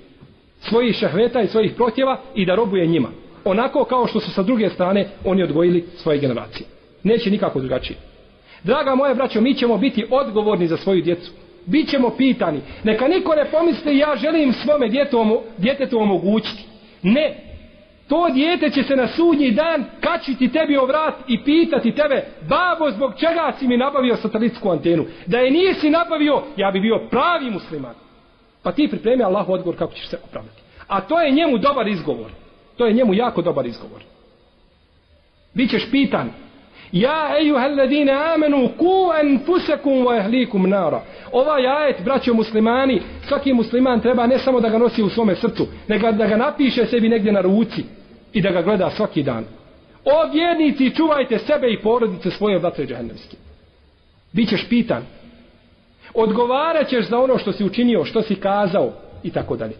[0.59, 3.09] svojih šahveta i svojih prohtjeva i da robuje njima
[3.45, 6.67] onako kao što su sa druge strane oni odgojili svoje generacije
[7.03, 7.97] neće nikako drugačije
[8.63, 11.31] Draga moja braćo, mi ćemo biti odgovorni za svoju djecu.
[11.65, 12.59] Bićemo pitani.
[12.83, 16.63] Neka niko ne pomisli ja želim svome djetu, djetetu omogućiti.
[17.03, 17.46] Ne.
[18.07, 22.91] To dijete će se na sudnji dan kačiti tebi o vrat i pitati tebe, babo,
[22.91, 25.05] zbog čega si mi nabavio satelitsku antenu?
[25.25, 27.95] Da je nisi nabavio, ja bi bio pravi musliman.
[28.63, 30.61] Pa ti pripremi Allahu odgovor kako ćeš se opravdati.
[30.87, 32.31] A to je njemu dobar izgovor.
[32.77, 34.01] To je njemu jako dobar izgovor.
[35.53, 36.29] Bićeš pitan,
[36.91, 41.01] Ja ejuhalladine amenu ku enfusekum wa ehlikum nara.
[41.31, 45.67] Ovaj ajet, braćo muslimani, svaki musliman treba ne samo da ga nosi u svome srcu,
[45.87, 47.96] nego da ga napiše sebi negdje na ruci
[48.37, 49.45] i da ga gleda svaki dan.
[50.05, 53.37] O vjernici, čuvajte sebe i porodice svoje vatre džahennemske.
[54.31, 55.03] Bićeš pitan.
[56.13, 58.91] Odgovaraćeš za ono što si učinio, što si kazao
[59.23, 59.75] i tako dalje.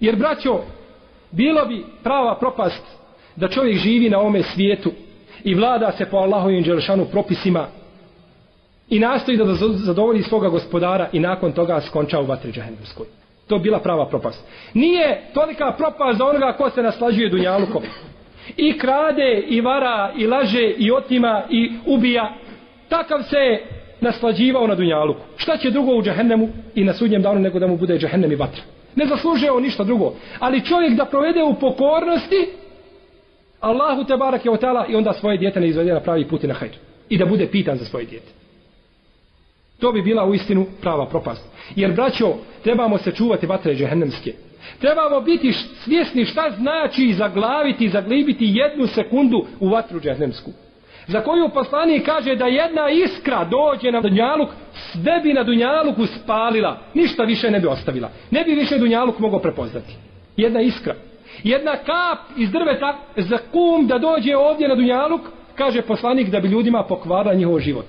[0.00, 0.60] Jer, braćo,
[1.30, 2.82] bilo bi prava propast
[3.36, 4.92] da čovjek živi na ome svijetu
[5.44, 7.66] i vlada se po Allahovim dželšanu propisima
[8.88, 13.21] i nastoji da zadovolji svoga gospodara i nakon toga skonča u vatri džahennemskoj.
[13.46, 14.46] To bila prava propast.
[14.74, 17.82] Nije tolika propast za onoga ko se naslađuje dunjalukom.
[18.56, 22.34] I krade, i vara, i laže, i otima, i ubija.
[22.88, 23.60] Takav se
[24.00, 25.20] naslađivao na dunjaluku.
[25.36, 28.36] Šta će drugo u džahennemu i na sudnjem danu nego da mu bude džahennem i
[28.36, 28.62] vatra?
[28.96, 30.14] Ne zaslužuje on ništa drugo.
[30.38, 32.48] Ali čovjek da provede u pokornosti,
[33.60, 36.46] Allahu te barak je o i onda svoje djete ne izvede na pravi put i
[36.46, 36.76] na hajdu.
[37.08, 38.41] I da bude pitan za svoje djete.
[39.82, 41.44] To bi bila u istinu prava propast.
[41.76, 44.32] Jer, braćo, trebamo se čuvati vatre džehennemske.
[44.80, 50.50] Trebamo biti svjesni šta znači zaglaviti, zaglibiti jednu sekundu u vatru džehennemsku.
[51.06, 56.78] Za koju poslanik kaže da jedna iskra dođe na Dunjaluk, sve bi na Dunjaluku spalila,
[56.94, 58.10] ništa više ne bi ostavila.
[58.30, 59.96] Ne bi više Dunjaluk mogao prepoznati.
[60.36, 60.94] Jedna iskra.
[61.42, 65.20] Jedna kap iz drveta za kum da dođe ovdje na Dunjaluk,
[65.54, 67.86] kaže poslanik da bi ljudima pokvara njihov život.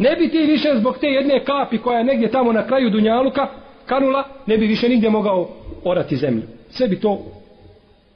[0.00, 3.46] Ne bi ti više zbog te jedne kapi koja je negdje tamo na kraju Dunjaluka
[3.86, 5.48] kanula, ne bi više nigdje mogao
[5.84, 6.42] orati zemlju.
[6.70, 7.18] Sve bi to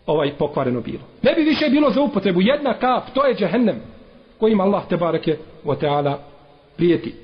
[0.07, 1.01] ovaj pokvareno bilo.
[1.23, 2.41] Ne bi više bilo za upotrebu.
[2.43, 3.77] Jedna kap, to je džehennem
[4.41, 6.15] kojim Allah te barake wa ta'ala
[6.77, 7.15] prijeti.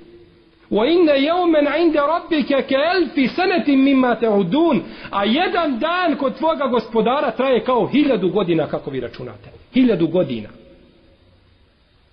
[0.71, 4.81] Wa inna yawman 'inda rabbika ka alfi sanatin mimma ta'udun.
[5.11, 9.51] A jedan dan kod tvoga gospodara traje kao hiljadu godina kako vi računate.
[9.75, 10.49] Hiljadu godina.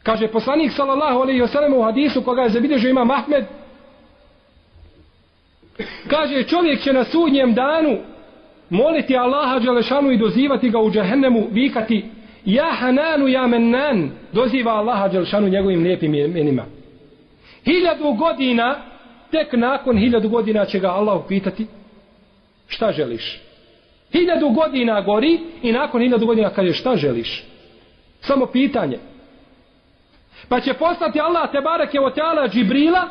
[0.08, 3.45] Kaže poslanik sallallahu alejhi ve sellem u hadisu koga je zabilježio ima Ahmed
[6.08, 7.97] Kaže čovjek će na sudnjem danu
[8.70, 12.05] moliti Allaha dželešanu i dozivati ga u džehennemu vikati
[12.45, 16.66] Ja Hananu ja Mennan doziva Allaha dželešanu njegovim lijepim imenima
[17.66, 18.76] hiljadu godina
[19.32, 21.68] tek nakon hiljadu godina će ga Allah upitati
[22.68, 23.41] šta želiš.
[24.12, 27.43] Hiljadu godina gori i nakon hiljadu godina kaže šta želiš.
[28.22, 28.97] Samo pitanje.
[30.49, 33.09] Pa će poslati Allah te bareke o teala Džibrila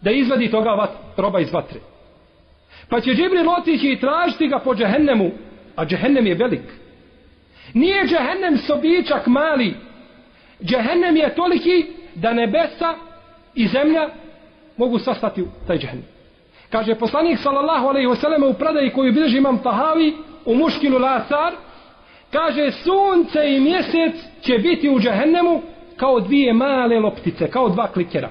[0.00, 1.80] da izvadi toga vat, roba iz vatre.
[2.88, 5.30] Pa će Džibril otići i tražiti ga po džehennemu,
[5.76, 6.82] a džehennem je velik.
[7.74, 9.74] Nije džehennem sobičak mali,
[10.62, 12.94] džehennem je toliki da nebesa
[13.54, 14.08] i zemlja
[14.76, 16.06] mogu sastati u taj džehennem.
[16.70, 20.14] Kaže poslanik sallallahu alaihi wasallam u predaji koju bilježi imam Tahavi
[20.44, 21.52] u muškilu Lasar,
[22.30, 25.62] kaže sunce i mjesec će biti u džehennemu
[26.02, 28.30] kao dvije male loptice, kao dva klikera.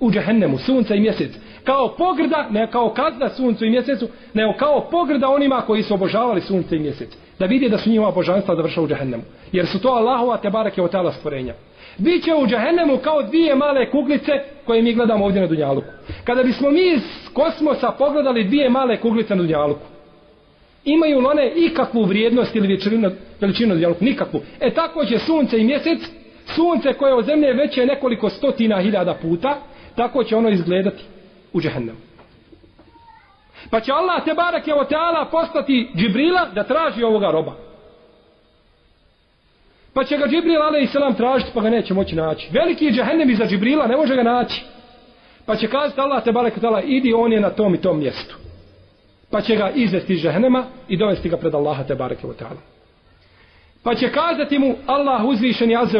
[0.00, 1.30] U džehennemu, sunca i mjesec.
[1.64, 6.40] Kao pogrda, ne kao kazna suncu i mjesecu, nego kao pogrda onima koji su obožavali
[6.40, 7.08] sunce i mjesec.
[7.38, 9.22] Da vidi da su njima božanstva završao u džehennemu.
[9.52, 11.54] Jer su to Allahova te barake od tela stvorenja.
[11.98, 14.32] Biće u džehennemu kao dvije male kuglice
[14.64, 15.88] koje mi gledamo ovdje na Dunjaluku.
[16.24, 17.02] Kada bismo mi iz
[17.32, 19.86] kosmosa pogledali dvije male kuglice na Dunjaluku,
[20.84, 23.10] imaju li one ikakvu vrijednost ili veličinu,
[23.40, 24.04] veličinu na Dunjaluku?
[24.04, 24.40] Nikakvu.
[24.60, 26.21] E tako će sunce i mjesec,
[26.54, 29.56] sunce koje je od zemlje veće nekoliko stotina hiljada puta,
[29.94, 31.04] tako će ono izgledati
[31.52, 31.98] u džehennemu.
[33.70, 37.52] Pa će Allah te barak je oteala postati Džibrila da traži ovoga roba.
[39.94, 42.48] Pa će ga Džibril ale i selam tražiti pa ga neće moći naći.
[42.52, 44.64] Veliki je džehennem iza Džibrila, ne može ga naći.
[45.46, 48.36] Pa će kazati Allah te barek tala, idi on je na tom i tom mjestu.
[49.30, 52.60] Pa će ga izvesti iz džehennema i dovesti ga pred Allaha te barek oteala.
[53.82, 55.98] Pa će kazati mu Allah uzvišen i azze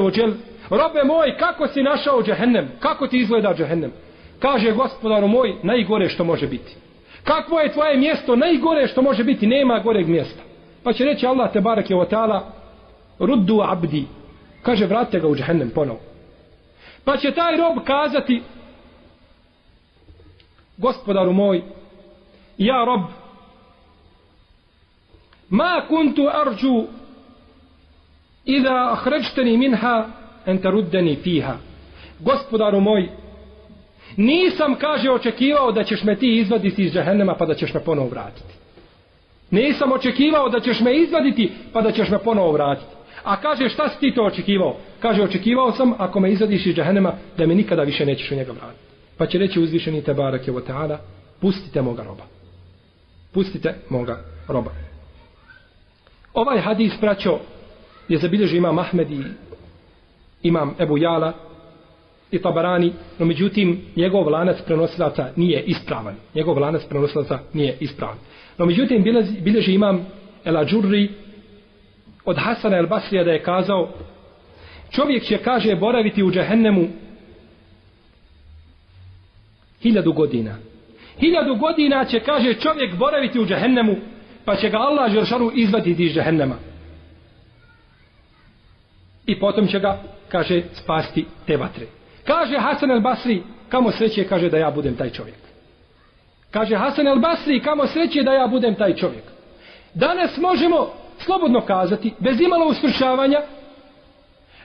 [0.71, 2.69] robe moj, kako si našao džehennem?
[2.81, 3.93] Kako ti izgleda džehennem?
[4.39, 6.77] Kaže gospodaru moj, najgore što može biti.
[7.25, 8.37] Kakvo je tvoje mjesto?
[8.37, 10.43] Najgore što može biti, nema goreg mjesta.
[10.83, 12.53] Pa će reći Allah te barek je tala,
[13.19, 14.05] ruddu abdi.
[14.63, 16.01] Kaže, vratite ga u džehennem ponovo.
[17.05, 18.43] Pa će taj rob kazati,
[20.77, 21.63] gospodaru moj,
[22.59, 23.01] ja rob,
[25.51, 26.85] ma kuntu arđu
[28.45, 30.07] ida ahređteni minha
[30.47, 31.57] enteruddeni fiha.
[32.21, 33.09] Gospodaru moj,
[34.17, 38.09] nisam, kaže, očekivao da ćeš me ti izvaditi iz džehennema pa da ćeš me ponovo
[38.09, 38.55] vratiti.
[39.51, 42.95] Nisam očekivao da ćeš me izvaditi pa da ćeš me ponovo vratiti.
[43.25, 44.77] A kaže šta si ti to očekivao?
[45.01, 48.53] Kaže očekivao sam ako me izvadiš iz džahennema da me nikada više nećeš u njega
[48.53, 48.85] vratiti.
[49.19, 50.97] Pa će reći uzvišeni te barak je ta'ala
[51.41, 52.25] pustite moga roba.
[53.33, 54.19] Pustite moga
[54.49, 54.71] roba.
[56.35, 57.39] Ovaj hadis praćo
[58.09, 59.23] je zabilježio imam Ahmed i
[60.43, 61.33] imam Ebu Jala
[62.31, 66.15] i Tabarani, no međutim njegov lanac prenosilaca nije ispravan.
[66.35, 68.17] Njegov lanac prenosilaca nije ispravan.
[68.59, 69.05] No međutim
[69.41, 70.07] bilježi imam
[70.45, 71.11] El Ađurri
[72.25, 73.89] od Hasana el Basrija da je kazao
[74.91, 76.89] čovjek će kaže boraviti u džehennemu
[79.83, 80.57] hiljadu godina
[81.21, 83.97] hiljadu godina će kaže čovjek boraviti u džehennemu
[84.45, 86.55] pa će ga Allah Žeršanu izvaditi iz džehennema
[89.27, 89.99] i potom će ga
[90.29, 91.87] kaže spasti te vatre
[92.25, 95.39] kaže Hasan el Basri kamo sreće kaže da ja budem taj čovjek
[96.51, 99.25] kaže Hasan el Basri kamo sreće da ja budem taj čovjek
[99.95, 100.89] danas možemo
[101.25, 103.41] slobodno kazati, bez imalo usvršavanja,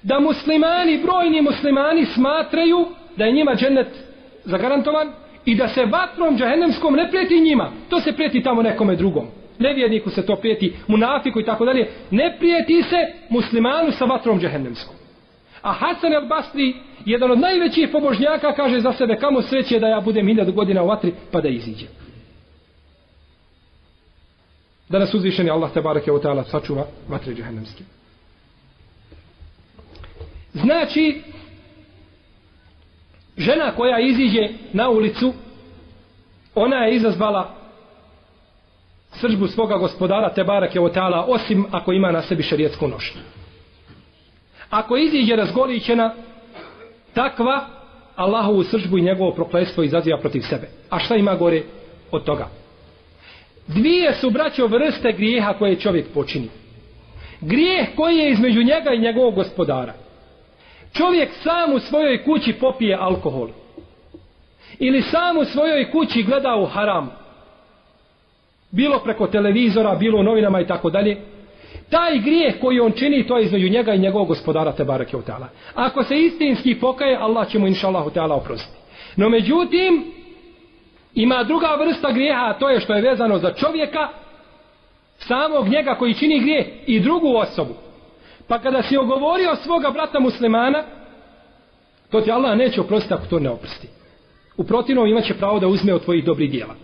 [0.04, 2.86] da muslimani, brojni muslimani smatraju
[3.16, 3.88] da je njima džennet
[4.44, 5.12] zagarantovan
[5.46, 7.72] i da se vatrom džahennemskom ne prijeti njima.
[7.90, 9.28] To se prijeti tamo nekome drugom.
[9.60, 11.90] Nevjerniku se to prijeti, munafiku i tako dalje.
[12.12, 12.96] Ne prijeti se
[13.30, 14.96] muslimanu sa vatrom džehennemskom.
[15.62, 20.02] A Hasan el Basri, jedan od najvećih pobožnjaka, kaže za sebe kamo sreće da ja
[20.02, 21.88] budem hiljadu godina u vatri pa da iziđem
[24.90, 27.84] da nas uzvišeni Allah te barake o ta'ala sačuva vatre džehennemske.
[30.54, 31.22] Znači,
[33.38, 35.34] žena koja iziđe na ulicu,
[36.56, 37.56] ona je izazvala
[39.20, 43.22] sržbu svoga gospodara te barake o ta'ala, osim ako ima na sebi šerijetsku nošnju.
[44.70, 46.14] Ako iziđe razgolićena,
[47.14, 47.66] takva
[48.16, 50.68] Allahovu sržbu i njegovo proklestvo izaziva protiv sebe.
[50.90, 51.64] A šta ima gore
[52.12, 52.48] od toga?
[53.68, 56.50] Dvije su braćo vrste grijeha koje čovjek počini.
[57.42, 59.94] Grijeh koji je između njega i njegovog gospodara.
[60.94, 63.50] Čovjek sam u svojoj kući popije alkohol.
[64.80, 67.12] Ili sam u svojoj kući gleda u haram.
[68.72, 71.18] Bilo preko televizora, bilo u novinama i tako dalje.
[71.90, 75.18] Taj grijeh koji on čini, to je između njega i njegovog gospodara te barake.
[75.74, 78.78] Ako se istinski pokaje, Allah će mu inša Allah oprostiti.
[79.16, 80.04] No međutim,
[81.18, 84.10] Ima druga vrsta grijeha, a to je što je vezano za čovjeka,
[85.18, 87.74] samog njega koji čini grijeh i drugu osobu.
[88.48, 90.84] Pa kada si ogovorio svoga brata muslimana,
[92.12, 93.88] to ti Allah neće oprostiti ako to ne oprosti.
[94.58, 96.76] U protivnom imaće pravo da uzme od tvojih dobrih dijela.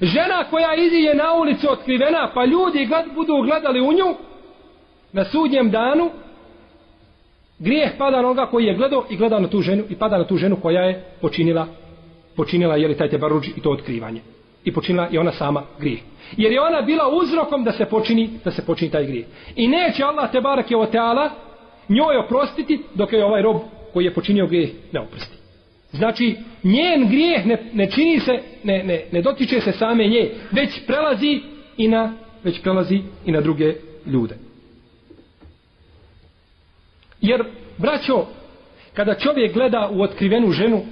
[0.00, 4.14] Žena koja iziđe na ulicu otkrivena, pa ljudi gled, budu gledali u nju,
[5.12, 6.10] na sudnjem danu,
[7.58, 10.24] grijeh pada na onoga koji je gledao i gleda na tu ženu i pada na
[10.24, 11.66] tu ženu koja je počinila
[12.36, 14.20] počinila je li taj tebaruđ i to otkrivanje.
[14.64, 16.00] I počinila je ona sama grijeh.
[16.36, 19.26] Jer je ona bila uzrokom da se počini da se počini taj grijeh.
[19.56, 21.30] I neće Allah te barake o teala
[21.88, 23.56] njoj oprostiti dok je ovaj rob
[23.92, 25.35] koji je počinio grijeh ne oprosti
[25.92, 28.32] znači njen grijeh ne, ne čini se
[28.64, 31.40] ne, ne, ne dotiče se same nje već prelazi
[31.76, 32.12] i na
[32.44, 33.74] već prelazi i na druge
[34.06, 34.36] ljude.
[37.20, 37.44] Jer
[37.78, 38.26] braćo
[38.94, 40.82] kada čovjek gleda u otkrivenu ženu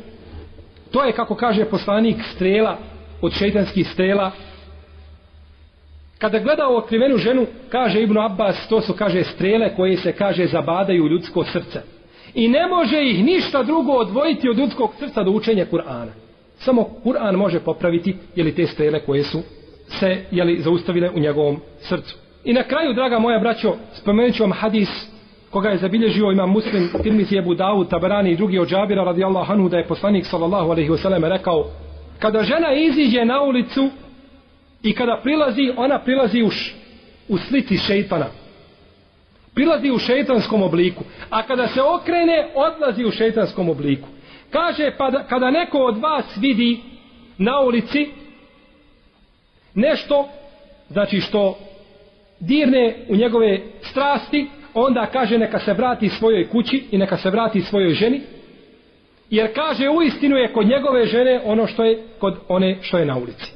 [0.91, 2.79] to je kako kaže poslanik strela
[3.21, 4.31] od šeitanskih strela.
[6.19, 10.47] Kada gleda u otkrivenu ženu kaže Ibnu Abbas to su kaže strele koje se kaže
[10.47, 11.83] zabadaju ljudsko srce
[12.35, 16.13] i ne može ih ništa drugo odvojiti od ljudskog srca do učenja Kur'ana
[16.57, 19.43] samo Kur'an može popraviti jeli te strele koje su
[19.89, 24.53] se jeli, zaustavile u njegovom srcu i na kraju draga moja braćo spomenut ću vam
[24.53, 24.89] hadis
[25.51, 29.69] koga je zabilježio imam muslim Tirmizi Ebu Dawud, Tabarani i drugi od Džabira radijallahu anhu
[29.69, 31.71] da je poslanik sallallahu alaihi wasallam rekao
[32.19, 33.91] kada žena iziđe na ulicu
[34.83, 36.51] i kada prilazi, ona prilazi u,
[37.29, 38.27] u slici šeitana.
[39.55, 41.05] Prilazi u šeitanskom obliku.
[41.31, 44.09] A kada se okrene, odlazi u šeitanskom obliku.
[44.51, 46.81] Kaže, pa da, kada neko od vas vidi
[47.39, 48.09] na ulici
[49.75, 50.29] nešto,
[50.89, 51.59] znači što
[52.41, 57.61] dirne u njegove strasti, onda kaže neka se vrati svojoj kući i neka se vrati
[57.61, 58.21] svojoj ženi
[59.31, 63.07] jer kaže u istinu je kod njegove žene ono što je kod one što je
[63.07, 63.54] na ulici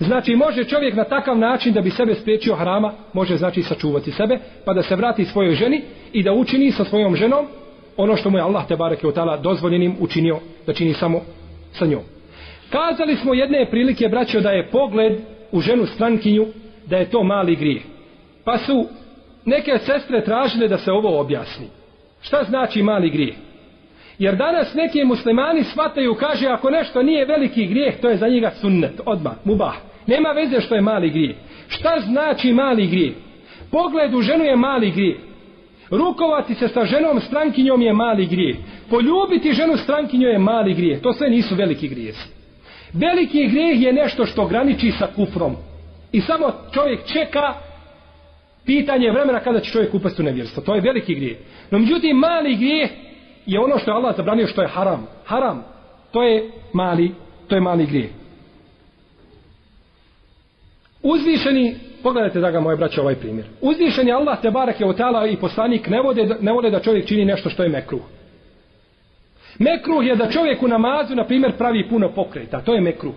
[0.00, 4.38] znači može čovjek na takav način da bi sebe spriječio harama može znači sačuvati sebe
[4.64, 5.82] pa da se vrati svojoj ženi
[6.12, 7.46] i da učini sa svojom ženom
[7.96, 11.20] ono što mu je Allah te bareke od tala dozvoljenim učinio da čini samo
[11.72, 12.02] sa njom
[12.70, 15.18] kazali smo jedne prilike braćo da je pogled
[15.52, 16.46] u ženu strankinju
[16.86, 17.82] da je to mali grijeh
[18.44, 18.86] pa su
[19.44, 21.66] neke sestre tražile da se ovo objasni.
[22.20, 23.36] Šta znači mali grijeh?
[24.18, 28.50] Jer danas neki muslimani shvataju, kaže, ako nešto nije veliki grijeh, to je za njega
[28.50, 29.74] sunnet, odmah, mubah.
[30.06, 31.36] Nema veze što je mali grijeh.
[31.68, 33.12] Šta znači mali grijeh?
[33.70, 35.16] Pogled u ženu je mali grijeh.
[35.90, 38.56] Rukovati se sa ženom strankinjom je mali grijeh.
[38.90, 41.00] Poljubiti ženu strankinju je mali grijeh.
[41.00, 42.28] To sve nisu veliki grijesi.
[42.92, 45.56] Veliki grijeh je nešto što graniči sa kufrom.
[46.12, 47.54] I samo čovjek čeka
[48.66, 50.62] pitanje vremena kada će čovjek upasti u nevjerstvo.
[50.62, 51.36] To je veliki grijeh.
[51.70, 52.90] No međutim, mali grijeh
[53.46, 55.06] je ono što je Allah zabranio što je haram.
[55.24, 55.64] Haram,
[56.12, 57.14] to je mali,
[57.48, 58.10] to je mali grijeh.
[61.02, 63.46] Uzvišeni, pogledajte da ga moje braće ovaj primjer.
[63.60, 67.24] Uzvišeni Allah te barek je otala i poslanik ne vode, ne vole da čovjek čini
[67.24, 68.00] nešto što je mekruh.
[69.58, 72.60] Mekruh je da čovjek u namazu, na primjer, pravi puno pokreta.
[72.60, 73.14] To je mekruh.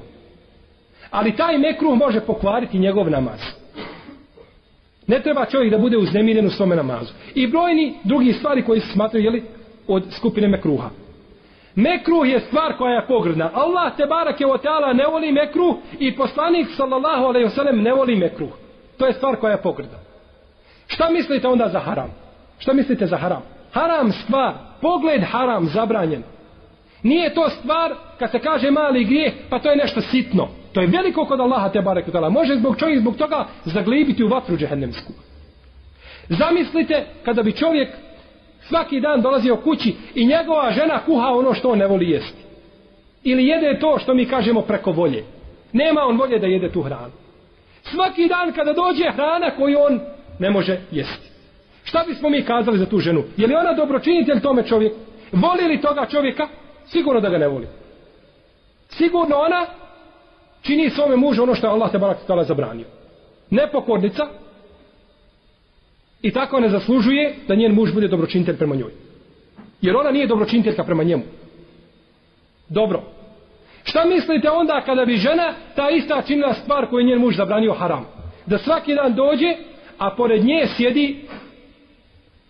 [1.09, 3.39] Ali taj mekruh može pokvariti njegov namaz.
[5.07, 7.13] Ne treba čovjek da bude uznemiren u svome namazu.
[7.35, 9.43] I brojni drugi stvari koji se smatraju jeli,
[9.87, 10.89] od skupine mekruha.
[11.75, 13.49] Mekruh je stvar koja je pogrdna.
[13.53, 18.15] Allah te barak je oteala ne voli mekruh i poslanik sallallahu alaihi wasallam ne voli
[18.15, 18.49] mekruh.
[18.97, 19.97] To je stvar koja je pogrdna.
[20.87, 22.09] Šta mislite onda za haram?
[22.59, 23.41] Šta mislite za haram?
[23.71, 26.23] Haram stvar, pogled haram, zabranjen.
[27.03, 30.47] Nije to stvar, kad se kaže mali grijeh, pa to je nešto sitno.
[30.73, 32.29] To je veliko kod Allaha te barek utala.
[32.29, 35.13] Može zbog čovjek zbog toga zaglibiti u vatru džehennemsku.
[36.29, 37.89] Zamislite kada bi čovjek
[38.67, 42.43] svaki dan dolazio kući i njegova žena kuha ono što on ne voli jesti.
[43.23, 45.23] Ili jede to što mi kažemo preko volje.
[45.73, 47.11] Nema on volje da jede tu hranu.
[47.83, 49.99] Svaki dan kada dođe hrana koju on
[50.39, 51.29] ne može jesti.
[51.83, 53.23] Šta bismo mi kazali za tu ženu?
[53.37, 54.95] Je li ona dobročinitelj tome čovjeku?
[55.31, 56.47] Voli li toga čovjeka?
[56.85, 57.67] Sigurno da ga ne voli.
[58.89, 59.65] Sigurno ona
[60.61, 62.85] čini svome mužu ono što je Allah te barak stala zabranio.
[63.49, 64.27] Nepokornica
[66.23, 68.91] i tako ne zaslužuje da njen muž bude dobročinitelj prema njoj.
[69.81, 71.23] Jer ona nije dobročiniteljka prema njemu.
[72.69, 73.03] Dobro.
[73.83, 77.73] Šta mislite onda kada bi žena ta ista činila stvar koju je njen muž zabranio
[77.73, 78.05] haram?
[78.45, 79.55] Da svaki dan dođe,
[79.97, 81.25] a pored nje sjedi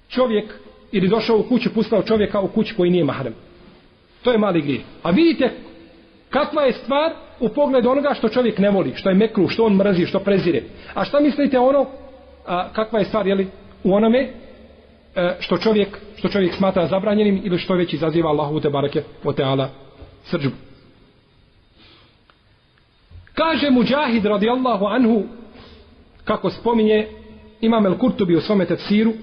[0.10, 0.54] čovjek
[0.92, 3.34] ili došao u kuću, pustao čovjeka u kuću koji nije mahrem.
[4.24, 4.82] To je mali grijeh.
[5.04, 5.52] A vidite
[6.30, 9.76] kakva je stvar u pogledu onoga što čovjek ne voli, što je mekru, što on
[9.76, 10.62] mrzi, što prezire.
[10.94, 11.86] A šta mislite ono,
[12.48, 13.48] a, kakva je stvar, jeli,
[13.84, 18.70] u onome e, što čovjek, što čovjek smatra zabranjenim ili što već izaziva Allahu te
[18.70, 19.70] barake o teala
[20.24, 20.56] srđbu.
[23.34, 25.24] Kaže Mujahid radijallahu anhu,
[26.24, 27.08] kako spominje
[27.62, 29.14] Imam El Kurtubi u svome tefsiru,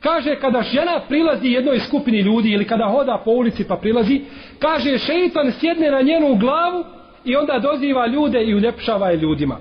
[0.00, 4.20] Kaže, kada žena prilazi jednoj skupini ljudi ili kada hoda po ulici pa prilazi,
[4.58, 6.84] kaže, šeitan sjedne na njenu glavu
[7.24, 9.58] i onda doziva ljude i uljepšava je ljudima.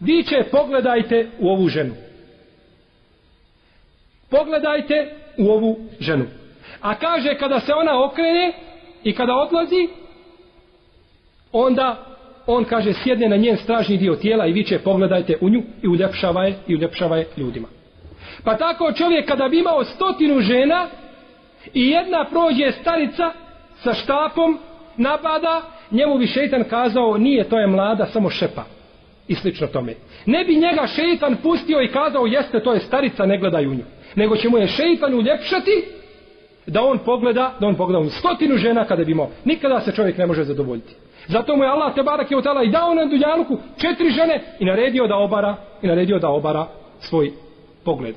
[0.00, 1.94] Viče, pogledajte u ovu ženu.
[4.38, 6.24] Pogledajte u ovu ženu.
[6.80, 8.52] A kaže, kada se ona okrene
[9.04, 9.88] i kada odlazi,
[11.52, 12.06] onda
[12.46, 15.88] on kaže sjedne na njen stražni dio tijela i vi će pogledajte u nju i
[15.88, 17.68] uljepšava je, i uljepšava je ljudima.
[18.44, 20.88] Pa tako čovjek kada bi imao stotinu žena
[21.74, 23.32] i jedna prođe starica
[23.82, 24.58] sa štapom,
[24.96, 28.64] napada, njemu bi šeitan kazao nije to je mlada, samo šepa.
[29.28, 29.94] I slično tome.
[30.26, 33.84] Ne bi njega šeitan pustio i kazao jeste to je starica, ne gledaj u nju.
[34.14, 35.84] Nego će mu je šeitan uljepšati
[36.66, 39.30] da on pogleda, da on pogleda u stotinu žena kada bi imao.
[39.44, 40.94] Nikada se čovjek ne može zadovoljiti.
[41.28, 44.64] Zato mu je Allah te barak je otala i dao na dunjaluku četiri žene i
[44.64, 46.66] naredio da obara i naredio da obara
[47.00, 47.32] svoj
[47.84, 48.14] pogled.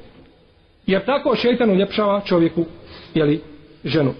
[0.86, 2.66] Jer tako šeitan uljepšava čovjeku,
[3.14, 3.42] jeli,
[3.84, 4.14] ženu.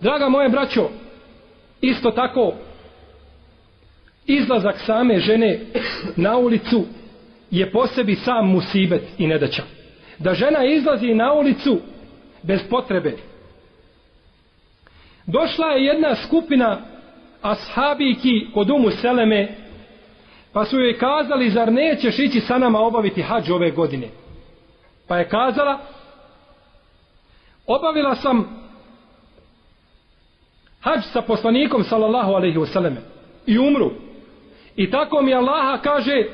[0.00, 0.88] Draga moje braćo,
[1.80, 2.52] isto tako
[4.26, 5.60] izlazak same žene
[6.16, 6.84] na ulicu
[7.50, 9.62] je po sebi sam musibet i nedaća.
[10.18, 11.78] Da žena izlazi na ulicu
[12.42, 13.16] bez potrebe.
[15.26, 16.80] Došla je jedna skupina
[17.42, 19.48] ashabiki kod umu Seleme
[20.52, 24.08] pa su joj kazali zar nećeš ići sa nama obaviti hađ ove godine.
[25.08, 25.78] Pa je kazala
[27.66, 28.64] obavila sam
[30.80, 32.94] hađ sa poslanikom sallallahu alaihi wasallam
[33.46, 33.90] i umru.
[34.76, 36.24] I tako mi Allaha kaže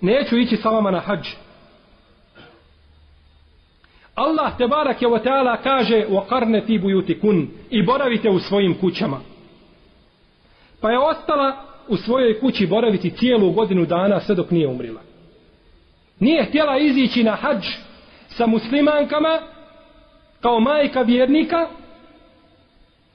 [0.00, 1.26] neću ići sa vama na hađ.
[4.14, 8.38] Allah te barak je o teala kaže u karne ti bujuti kun i boravite u
[8.38, 9.20] svojim kućama.
[10.80, 11.56] Pa je ostala
[11.88, 15.00] u svojoj kući boraviti cijelu godinu dana sve dok nije umrila.
[16.20, 17.66] Nije htjela izići na hađ
[18.28, 19.40] sa muslimankama
[20.40, 21.68] kao majka vjernika,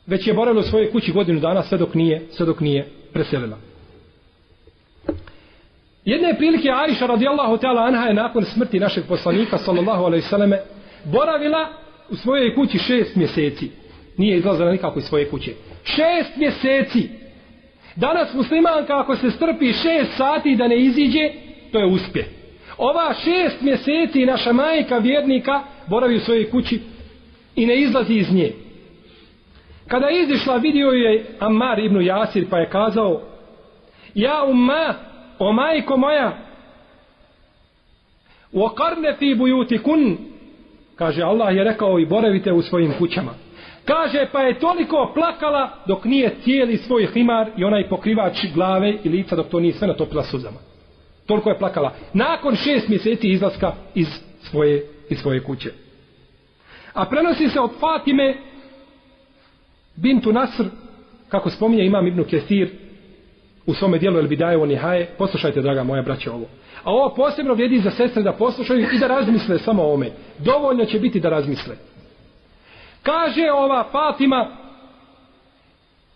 [0.07, 3.57] već je boravila u svojoj kući godinu dana sve dok nije, sve dok nije preselila.
[6.05, 10.59] Jedne prilike Aisha radijallahu ta'ala anha je nakon smrti našeg poslanika sallallahu alaihi sallame
[11.05, 11.69] boravila
[12.09, 13.71] u svojoj kući šest mjeseci.
[14.17, 15.51] Nije izlazila nikako iz svoje kuće.
[15.83, 17.09] Šest mjeseci.
[17.95, 21.31] Danas muslimanka ako se strpi šest sati da ne iziđe,
[21.71, 22.25] to je uspjeh.
[22.77, 26.79] Ova šest mjeseci naša majka vjernika boravi u svojoj kući
[27.55, 28.51] i ne izlazi iz nje.
[29.87, 33.21] Kada je izišla vidio je Ammar ibn Jasir pa je kazao
[34.15, 34.93] Ja umma,
[35.39, 36.37] o majko moja
[38.51, 38.69] u
[39.19, 40.17] fi bujuti kun
[40.95, 43.31] kaže Allah je rekao i boravite u svojim kućama.
[43.85, 49.09] Kaže pa je toliko plakala dok nije cijeli svoj himar i onaj pokrivač glave i
[49.09, 50.57] lica dok to nije sve natopila suzama.
[51.25, 51.93] Toliko je plakala.
[52.13, 54.07] Nakon šest mjeseci izlaska iz
[54.41, 55.71] svoje, iz svoje kuće.
[56.93, 58.35] A prenosi se od Fatime
[59.95, 60.65] Bintu Nasr,
[61.29, 62.69] kako spominje imam Ibnu Kesir
[63.65, 66.45] u svome dijelu El Bidajevo Nihaje, poslušajte, draga moja braća, ovo.
[66.83, 70.11] A ovo posebno vrijedi za sestre da poslušaju i da razmisle samo o ome.
[70.39, 71.75] Dovoljno će biti da razmisle.
[73.03, 74.57] Kaže ova Fatima,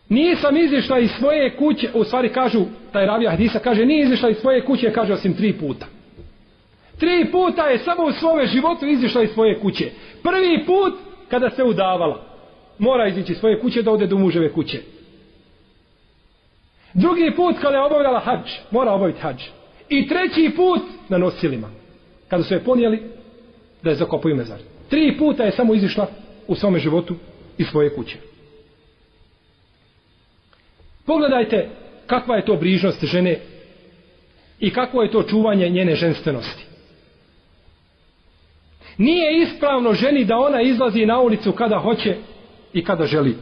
[0.10, 2.60] nisam izišla iz svoje kuće, u stvari kažu,
[2.92, 5.86] taj ravija Hadisa kaže, nije izišla iz svoje kuće, kaže osim tri puta.
[7.00, 9.92] Tri puta je samo u svome životu izišla iz svoje kuće.
[10.24, 10.94] Prvi put
[11.30, 12.30] kada se udavala
[12.80, 14.82] mora izići svoje kuće da ode do muževe kuće.
[16.94, 19.44] Drugi put kada je obavljala hađ, mora obaviti hađ.
[19.90, 21.70] I treći put na nosilima.
[22.28, 23.04] Kada su je ponijeli
[23.84, 24.60] da je zakopaju mezar.
[24.90, 26.08] Tri puta je samo izišla
[26.48, 27.16] u svome životu
[27.58, 28.18] i svoje kuće.
[31.06, 31.70] Pogledajte
[32.08, 33.40] kakva je to brižnost žene
[34.60, 36.66] i kakvo je to čuvanje njene ženstvenosti.
[38.98, 42.16] Nije ispravno ženi da ona izlazi na ulicu kada hoće
[42.74, 43.36] i kada želi.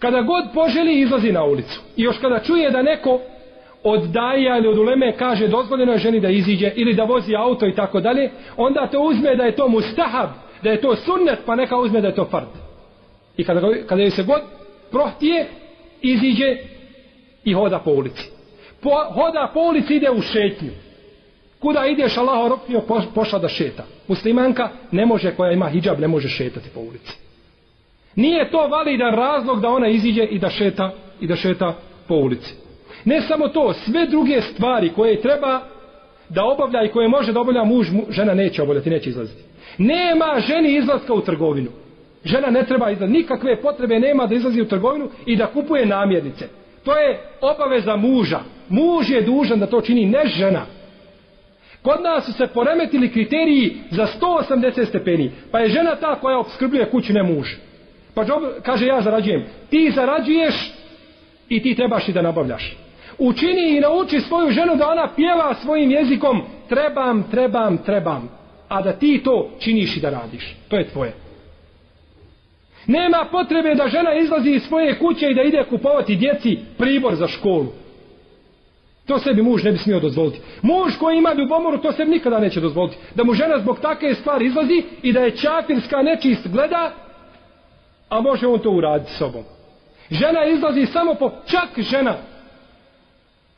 [0.00, 1.80] Kada god poželi, izlazi na ulicu.
[1.96, 3.20] I još kada čuje da neko
[3.82, 7.66] od daja ili od uleme kaže dozvoljeno je ženi da iziđe ili da vozi auto
[7.66, 10.28] i tako dalje, onda to uzme da je to mustahab,
[10.62, 12.48] da je to sunnet, pa neka uzme da je to fard.
[13.36, 14.40] I kada, kada joj se god
[14.90, 15.46] prohtije,
[16.02, 16.56] iziđe
[17.44, 18.30] i hoda po ulici.
[18.80, 20.70] Po, hoda po ulici ide u šetnju.
[21.58, 22.82] Kuda ideš Allah roknio
[23.14, 23.84] pošla da šeta.
[24.08, 27.29] Muslimanka ne može, koja ima hijab, ne može šetati po ulici.
[28.16, 31.74] Nije to validan razlog da ona iziđe i da šeta i da šeta
[32.08, 32.54] po ulici.
[33.04, 35.60] Ne samo to, sve druge stvari koje treba
[36.28, 39.42] da obavlja i koje može da obavlja muž, žena neće obavljati, neće izlaziti.
[39.78, 41.70] Nema ženi izlaska u trgovinu.
[42.24, 46.48] Žena ne treba izlaziti, nikakve potrebe nema da izlazi u trgovinu i da kupuje namjernice.
[46.84, 48.40] To je obaveza muža.
[48.68, 50.66] Muž je dužan da to čini, ne žena.
[51.82, 55.30] Kod nas su se poremetili kriteriji za 180 stepeni.
[55.50, 57.48] Pa je žena ta koja obskrbljuje kuću, ne muž.
[58.14, 59.44] Pa džob, kaže ja zarađujem.
[59.70, 60.72] Ti zarađuješ
[61.48, 62.76] i ti trebaš i da nabavljaš.
[63.18, 68.28] Učini i nauči svoju ženu da ona pjeva svojim jezikom trebam, trebam, trebam.
[68.68, 70.56] A da ti to činiš i da radiš.
[70.68, 71.12] To je tvoje.
[72.86, 77.26] Nema potrebe da žena izlazi iz svoje kuće i da ide kupovati djeci pribor za
[77.26, 77.66] školu.
[79.06, 80.40] To sebi muž ne bi smio dozvoliti.
[80.62, 82.96] Muž koji ima ljubomoru, to sebi nikada neće dozvoliti.
[83.14, 86.92] Da mu žena zbog takve stvari izlazi i da je čafirska nečist gleda,
[88.10, 89.42] a može on to uraditi sobom.
[90.10, 92.14] Žena izlazi samo po čak žena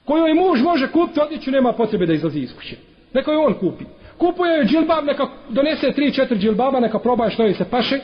[0.05, 2.77] kojoj muž može kupiti odjeću, nema potrebe da izlazi iz kuće.
[3.15, 3.85] Neka je on kupi.
[4.19, 7.99] Kupuje joj džilbab, neka donese tri, četiri džilbaba, neka probaje što joj se paše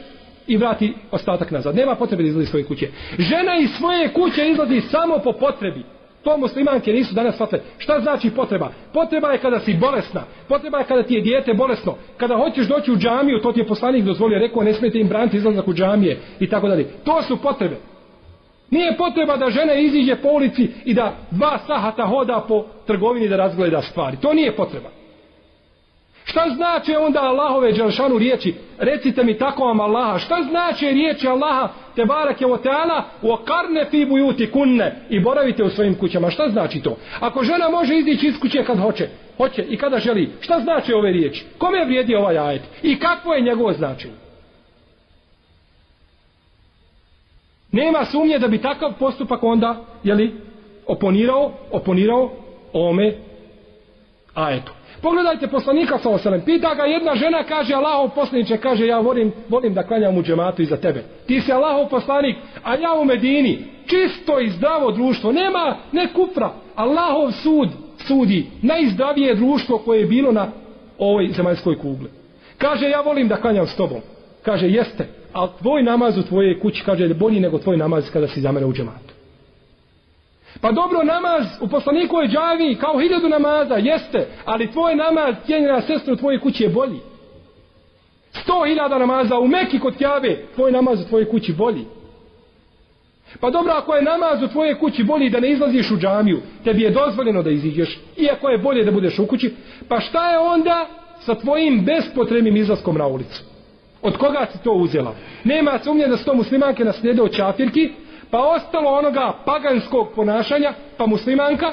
[0.46, 1.76] i vrati ostatak nazad.
[1.76, 2.88] Nema potrebe da izlazi iz svoje kuće.
[3.18, 5.84] Žena iz svoje kuće izlazi samo po potrebi.
[6.28, 7.62] To muslimanke nisu danas shvatile.
[7.78, 8.68] Šta znači potreba?
[8.92, 10.22] Potreba je kada si bolesna.
[10.48, 11.94] Potreba je kada ti je dijete bolesno.
[12.16, 15.36] Kada hoćeš doći u džamiju, to ti je poslanik dozvolio, rekao ne smijete im braniti
[15.36, 16.84] izlazak u džamije i tako dalje.
[17.04, 17.76] To su potrebe.
[18.70, 23.36] Nije potreba da žena iziđe po ulici i da dva sahata hoda po trgovini da
[23.36, 24.16] razgleda stvari.
[24.16, 24.88] To nije potreba.
[26.39, 28.55] Šta znači onda Allahove Đelšanu riječi?
[28.78, 30.18] Recite mi tako vam Allaha.
[30.18, 35.64] Šta znači riječi Allaha te barake o teala u karne fi bujuti kunne i boravite
[35.64, 36.30] u svojim kućama.
[36.30, 36.97] Šta znači to?
[37.20, 41.12] Ako žena može izići iz kuće kad hoće, hoće i kada želi, šta znači ove
[41.12, 41.45] riječi?
[41.59, 42.62] Kome vrijedi ovaj ajet?
[42.82, 44.14] I kakvo je njegovo značenje?
[47.72, 50.34] Nema sumnje da bi takav postupak onda, jeli,
[50.86, 52.30] oponirao, oponirao
[52.72, 53.14] ome
[54.34, 54.77] ajetu.
[55.03, 56.40] Pogledajte poslanika sa oselem.
[56.40, 60.62] Pita ga jedna žena, kaže Allahov poslaniče, kaže ja volim, volim da klanjam u džematu
[60.62, 61.05] iza tebe.
[61.26, 63.59] Ti si Allahov poslanik, a ja u Medini.
[63.86, 65.32] Čisto i zdravo društvo.
[65.32, 66.53] Nema, ne kufra.
[66.74, 67.68] Allahov sud
[68.07, 68.46] sudi.
[68.62, 70.49] Najzdravije društvo koje je bilo na
[70.99, 72.11] ovoj zemaljskoj kugli.
[72.59, 74.01] Kaže ja volim da klanjam s tobom.
[74.42, 75.07] Kaže jeste.
[75.32, 78.53] A tvoj namaz u tvojej kući kaže je bolji nego tvoj namaz kada si za
[78.53, 79.17] mene u džematu.
[80.61, 85.80] Pa dobro namaz u poslaniku je džavi kao hiljadu namaza, jeste, ali tvoj namaz, cijenjena
[85.80, 87.00] sestra u tvojoj kući je bolji.
[88.32, 91.84] Sto hiljada namaza u Meki kod Kjave, tvoj namaz u tvojoj kući bolji.
[93.40, 96.82] Pa dobro, ako je namaz u tvojoj kući bolji da ne izlaziš u džamiju, tebi
[96.82, 99.54] je dozvoljeno da iziđeš, iako je bolje da budeš u kući,
[99.88, 100.86] pa šta je onda
[101.20, 103.42] sa tvojim bespotrebnim izlaskom na ulicu?
[104.02, 105.14] Od koga si to uzela?
[105.44, 107.90] Nema sumnje da sto muslimanke naslijede od čafirki,
[108.30, 111.72] pa ostalo onoga paganskog ponašanja, pa muslimanka,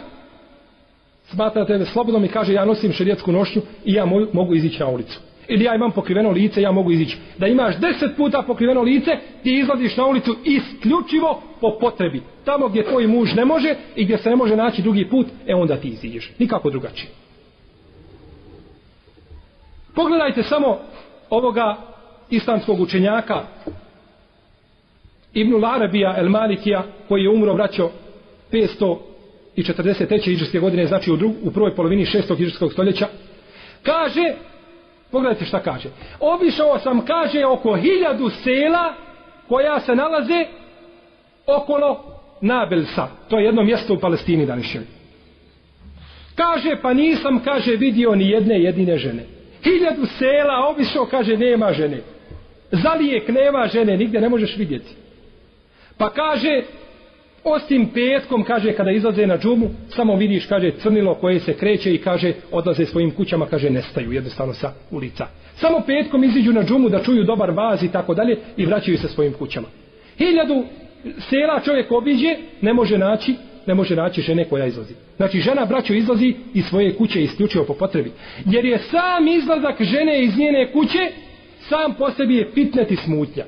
[1.26, 4.88] smatra tebe slobodnom i kaže ja nosim šerijetsku nošnju i ja mogu, mogu izići na
[4.88, 5.20] ulicu.
[5.48, 7.18] Ili ja imam pokriveno lice, ja mogu izići.
[7.38, 9.12] Da imaš deset puta pokriveno lice,
[9.44, 12.22] ti izlaziš na ulicu isključivo po potrebi.
[12.46, 15.56] Tamo gdje tvoj muž ne može i gdje se ne može naći drugi put, e
[15.56, 16.32] onda ti iziđeš.
[16.40, 17.10] Nikako drugačije.
[19.96, 20.78] Pogledajte samo
[21.30, 21.76] ovoga
[22.30, 23.44] islamskog učenjaka
[25.36, 27.92] Ibnul Arabija El Malikija koji je umro vraćao
[28.52, 30.30] 543.
[30.30, 32.42] iđarske godine znači u, drug, u prvoj polovini 6.
[32.42, 33.08] iđarskog stoljeća
[33.84, 34.34] kaže
[35.12, 38.94] pogledajte šta kaže obišao sam kaže oko hiljadu sela
[39.48, 40.46] koja se nalaze
[41.48, 42.12] okolo
[42.42, 44.84] Nabelsa to je jedno mjesto u Palestini današnjoj
[46.36, 49.24] kaže pa nisam kaže vidio ni jedne jedine žene
[49.64, 52.02] hiljadu sela obišao kaže nema žene
[52.72, 55.05] zalijek nema žene nigde ne možeš vidjeti
[55.98, 56.64] Pa kaže,
[57.44, 61.98] osim petkom, kaže, kada izlaze na džumu, samo vidiš, kaže, crnilo koje se kreće i
[61.98, 65.28] kaže, odlaze svojim kućama, kaže, nestaju jednostavno sa ulica.
[65.56, 69.08] Samo petkom iziđu na džumu da čuju dobar vaz i tako dalje i vraćaju se
[69.08, 69.68] svojim kućama.
[70.18, 70.64] Hiljadu
[71.30, 73.36] sela čovjek obiđe, ne može naći,
[73.66, 74.94] ne može naći žene koja izlazi.
[75.18, 78.12] Znači, žena, braćo, izlazi iz svoje kuće isključivo po potrebi.
[78.46, 81.12] Jer je sam izlazak žene iz njene kuće,
[81.70, 83.46] sam po sebi je pitneti smutnja.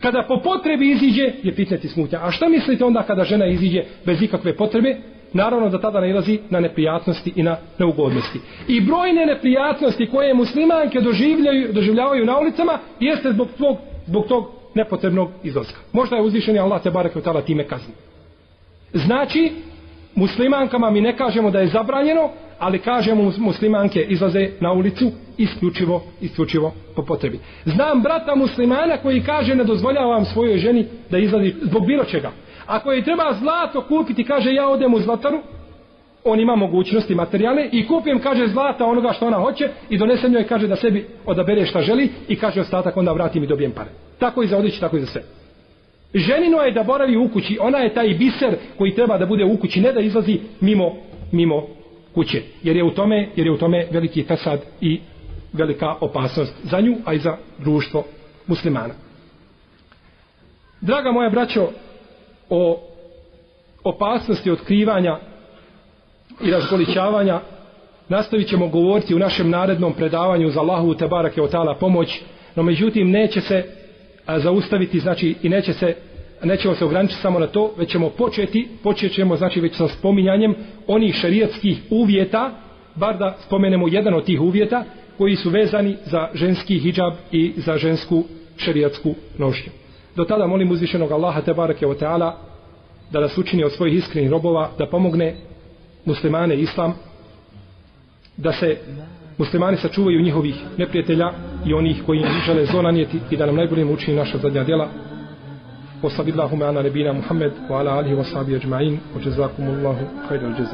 [0.00, 2.18] Kada po potrebi iziđe, je pitati smutnja.
[2.22, 4.96] A šta mislite onda kada žena iziđe bez ikakve potrebe?
[5.32, 8.38] Naravno da tada nailazi na neprijatnosti i na neugodnosti.
[8.68, 15.30] I brojne neprijatnosti koje muslimanke doživljaju, doživljavaju na ulicama jeste zbog tog, zbog tog nepotrebnog
[15.42, 15.78] izlaska.
[15.92, 17.94] Možda je uzvišeni Allah te barek tala time kazni.
[18.92, 19.52] Znači,
[20.14, 22.30] muslimankama mi ne kažemo da je zabranjeno,
[22.60, 27.38] ali kažemo muslimanke izlaze na ulicu isključivo, isključivo po potrebi.
[27.64, 32.30] Znam brata muslimana koji kaže ne dozvoljavam svojoj ženi da izlazi zbog bilo čega.
[32.66, 35.40] Ako je treba zlato kupiti, kaže ja odem u zlataru,
[36.24, 40.46] on ima mogućnosti materijale i kupim, kaže, zlata onoga što ona hoće i donesem joj,
[40.46, 43.90] kaže, da sebi odabere šta želi i kaže ostatak, onda vratim i dobijem pare.
[44.18, 45.22] Tako i za odjeći, tako i za sve.
[46.14, 49.56] Ženino je da boravi u kući, ona je taj biser koji treba da bude u
[49.56, 50.96] kući, ne da izlazi mimo,
[51.32, 51.79] mimo
[52.14, 52.42] kuće.
[52.62, 55.00] Jer je u tome, jer je u tome veliki fesad i
[55.52, 58.04] velika opasnost za nju, a i za društvo
[58.46, 58.94] muslimana.
[60.80, 61.68] Draga moja braćo,
[62.50, 62.80] o
[63.84, 65.18] opasnosti otkrivanja
[66.44, 67.40] i razgoličavanja
[68.08, 72.20] nastavit ćemo govoriti u našem narednom predavanju za Allahu te barake otala pomoć,
[72.54, 73.64] no međutim neće se
[74.36, 75.96] zaustaviti, znači i neće se
[76.42, 80.54] nećemo se ograničiti samo na to, već ćemo početi, počet ćemo znači već sa spominjanjem
[80.86, 82.50] onih šarijatskih uvjeta,
[82.94, 84.84] bar da spomenemo jedan od tih uvjeta,
[85.18, 88.24] koji su vezani za ženski hijab i za žensku
[88.56, 89.72] šarijatsku nošnju.
[90.16, 92.38] Do tada molim uzvišenog Allaha te barake o teala
[93.10, 95.36] da nas učini od svojih iskrenih robova, da pomogne
[96.04, 96.94] muslimane islam,
[98.36, 98.76] da se
[99.38, 101.32] muslimani sačuvaju njihovih neprijatelja
[101.66, 105.09] i onih koji im žele zlo nanijeti i da nam najbolje učini naša zadnja djela.
[106.03, 109.97] وصلى اللهم على نبينا محمد وعلى آله وصحبه أجمعين وجزاكم الله
[110.29, 110.73] خير الجزاء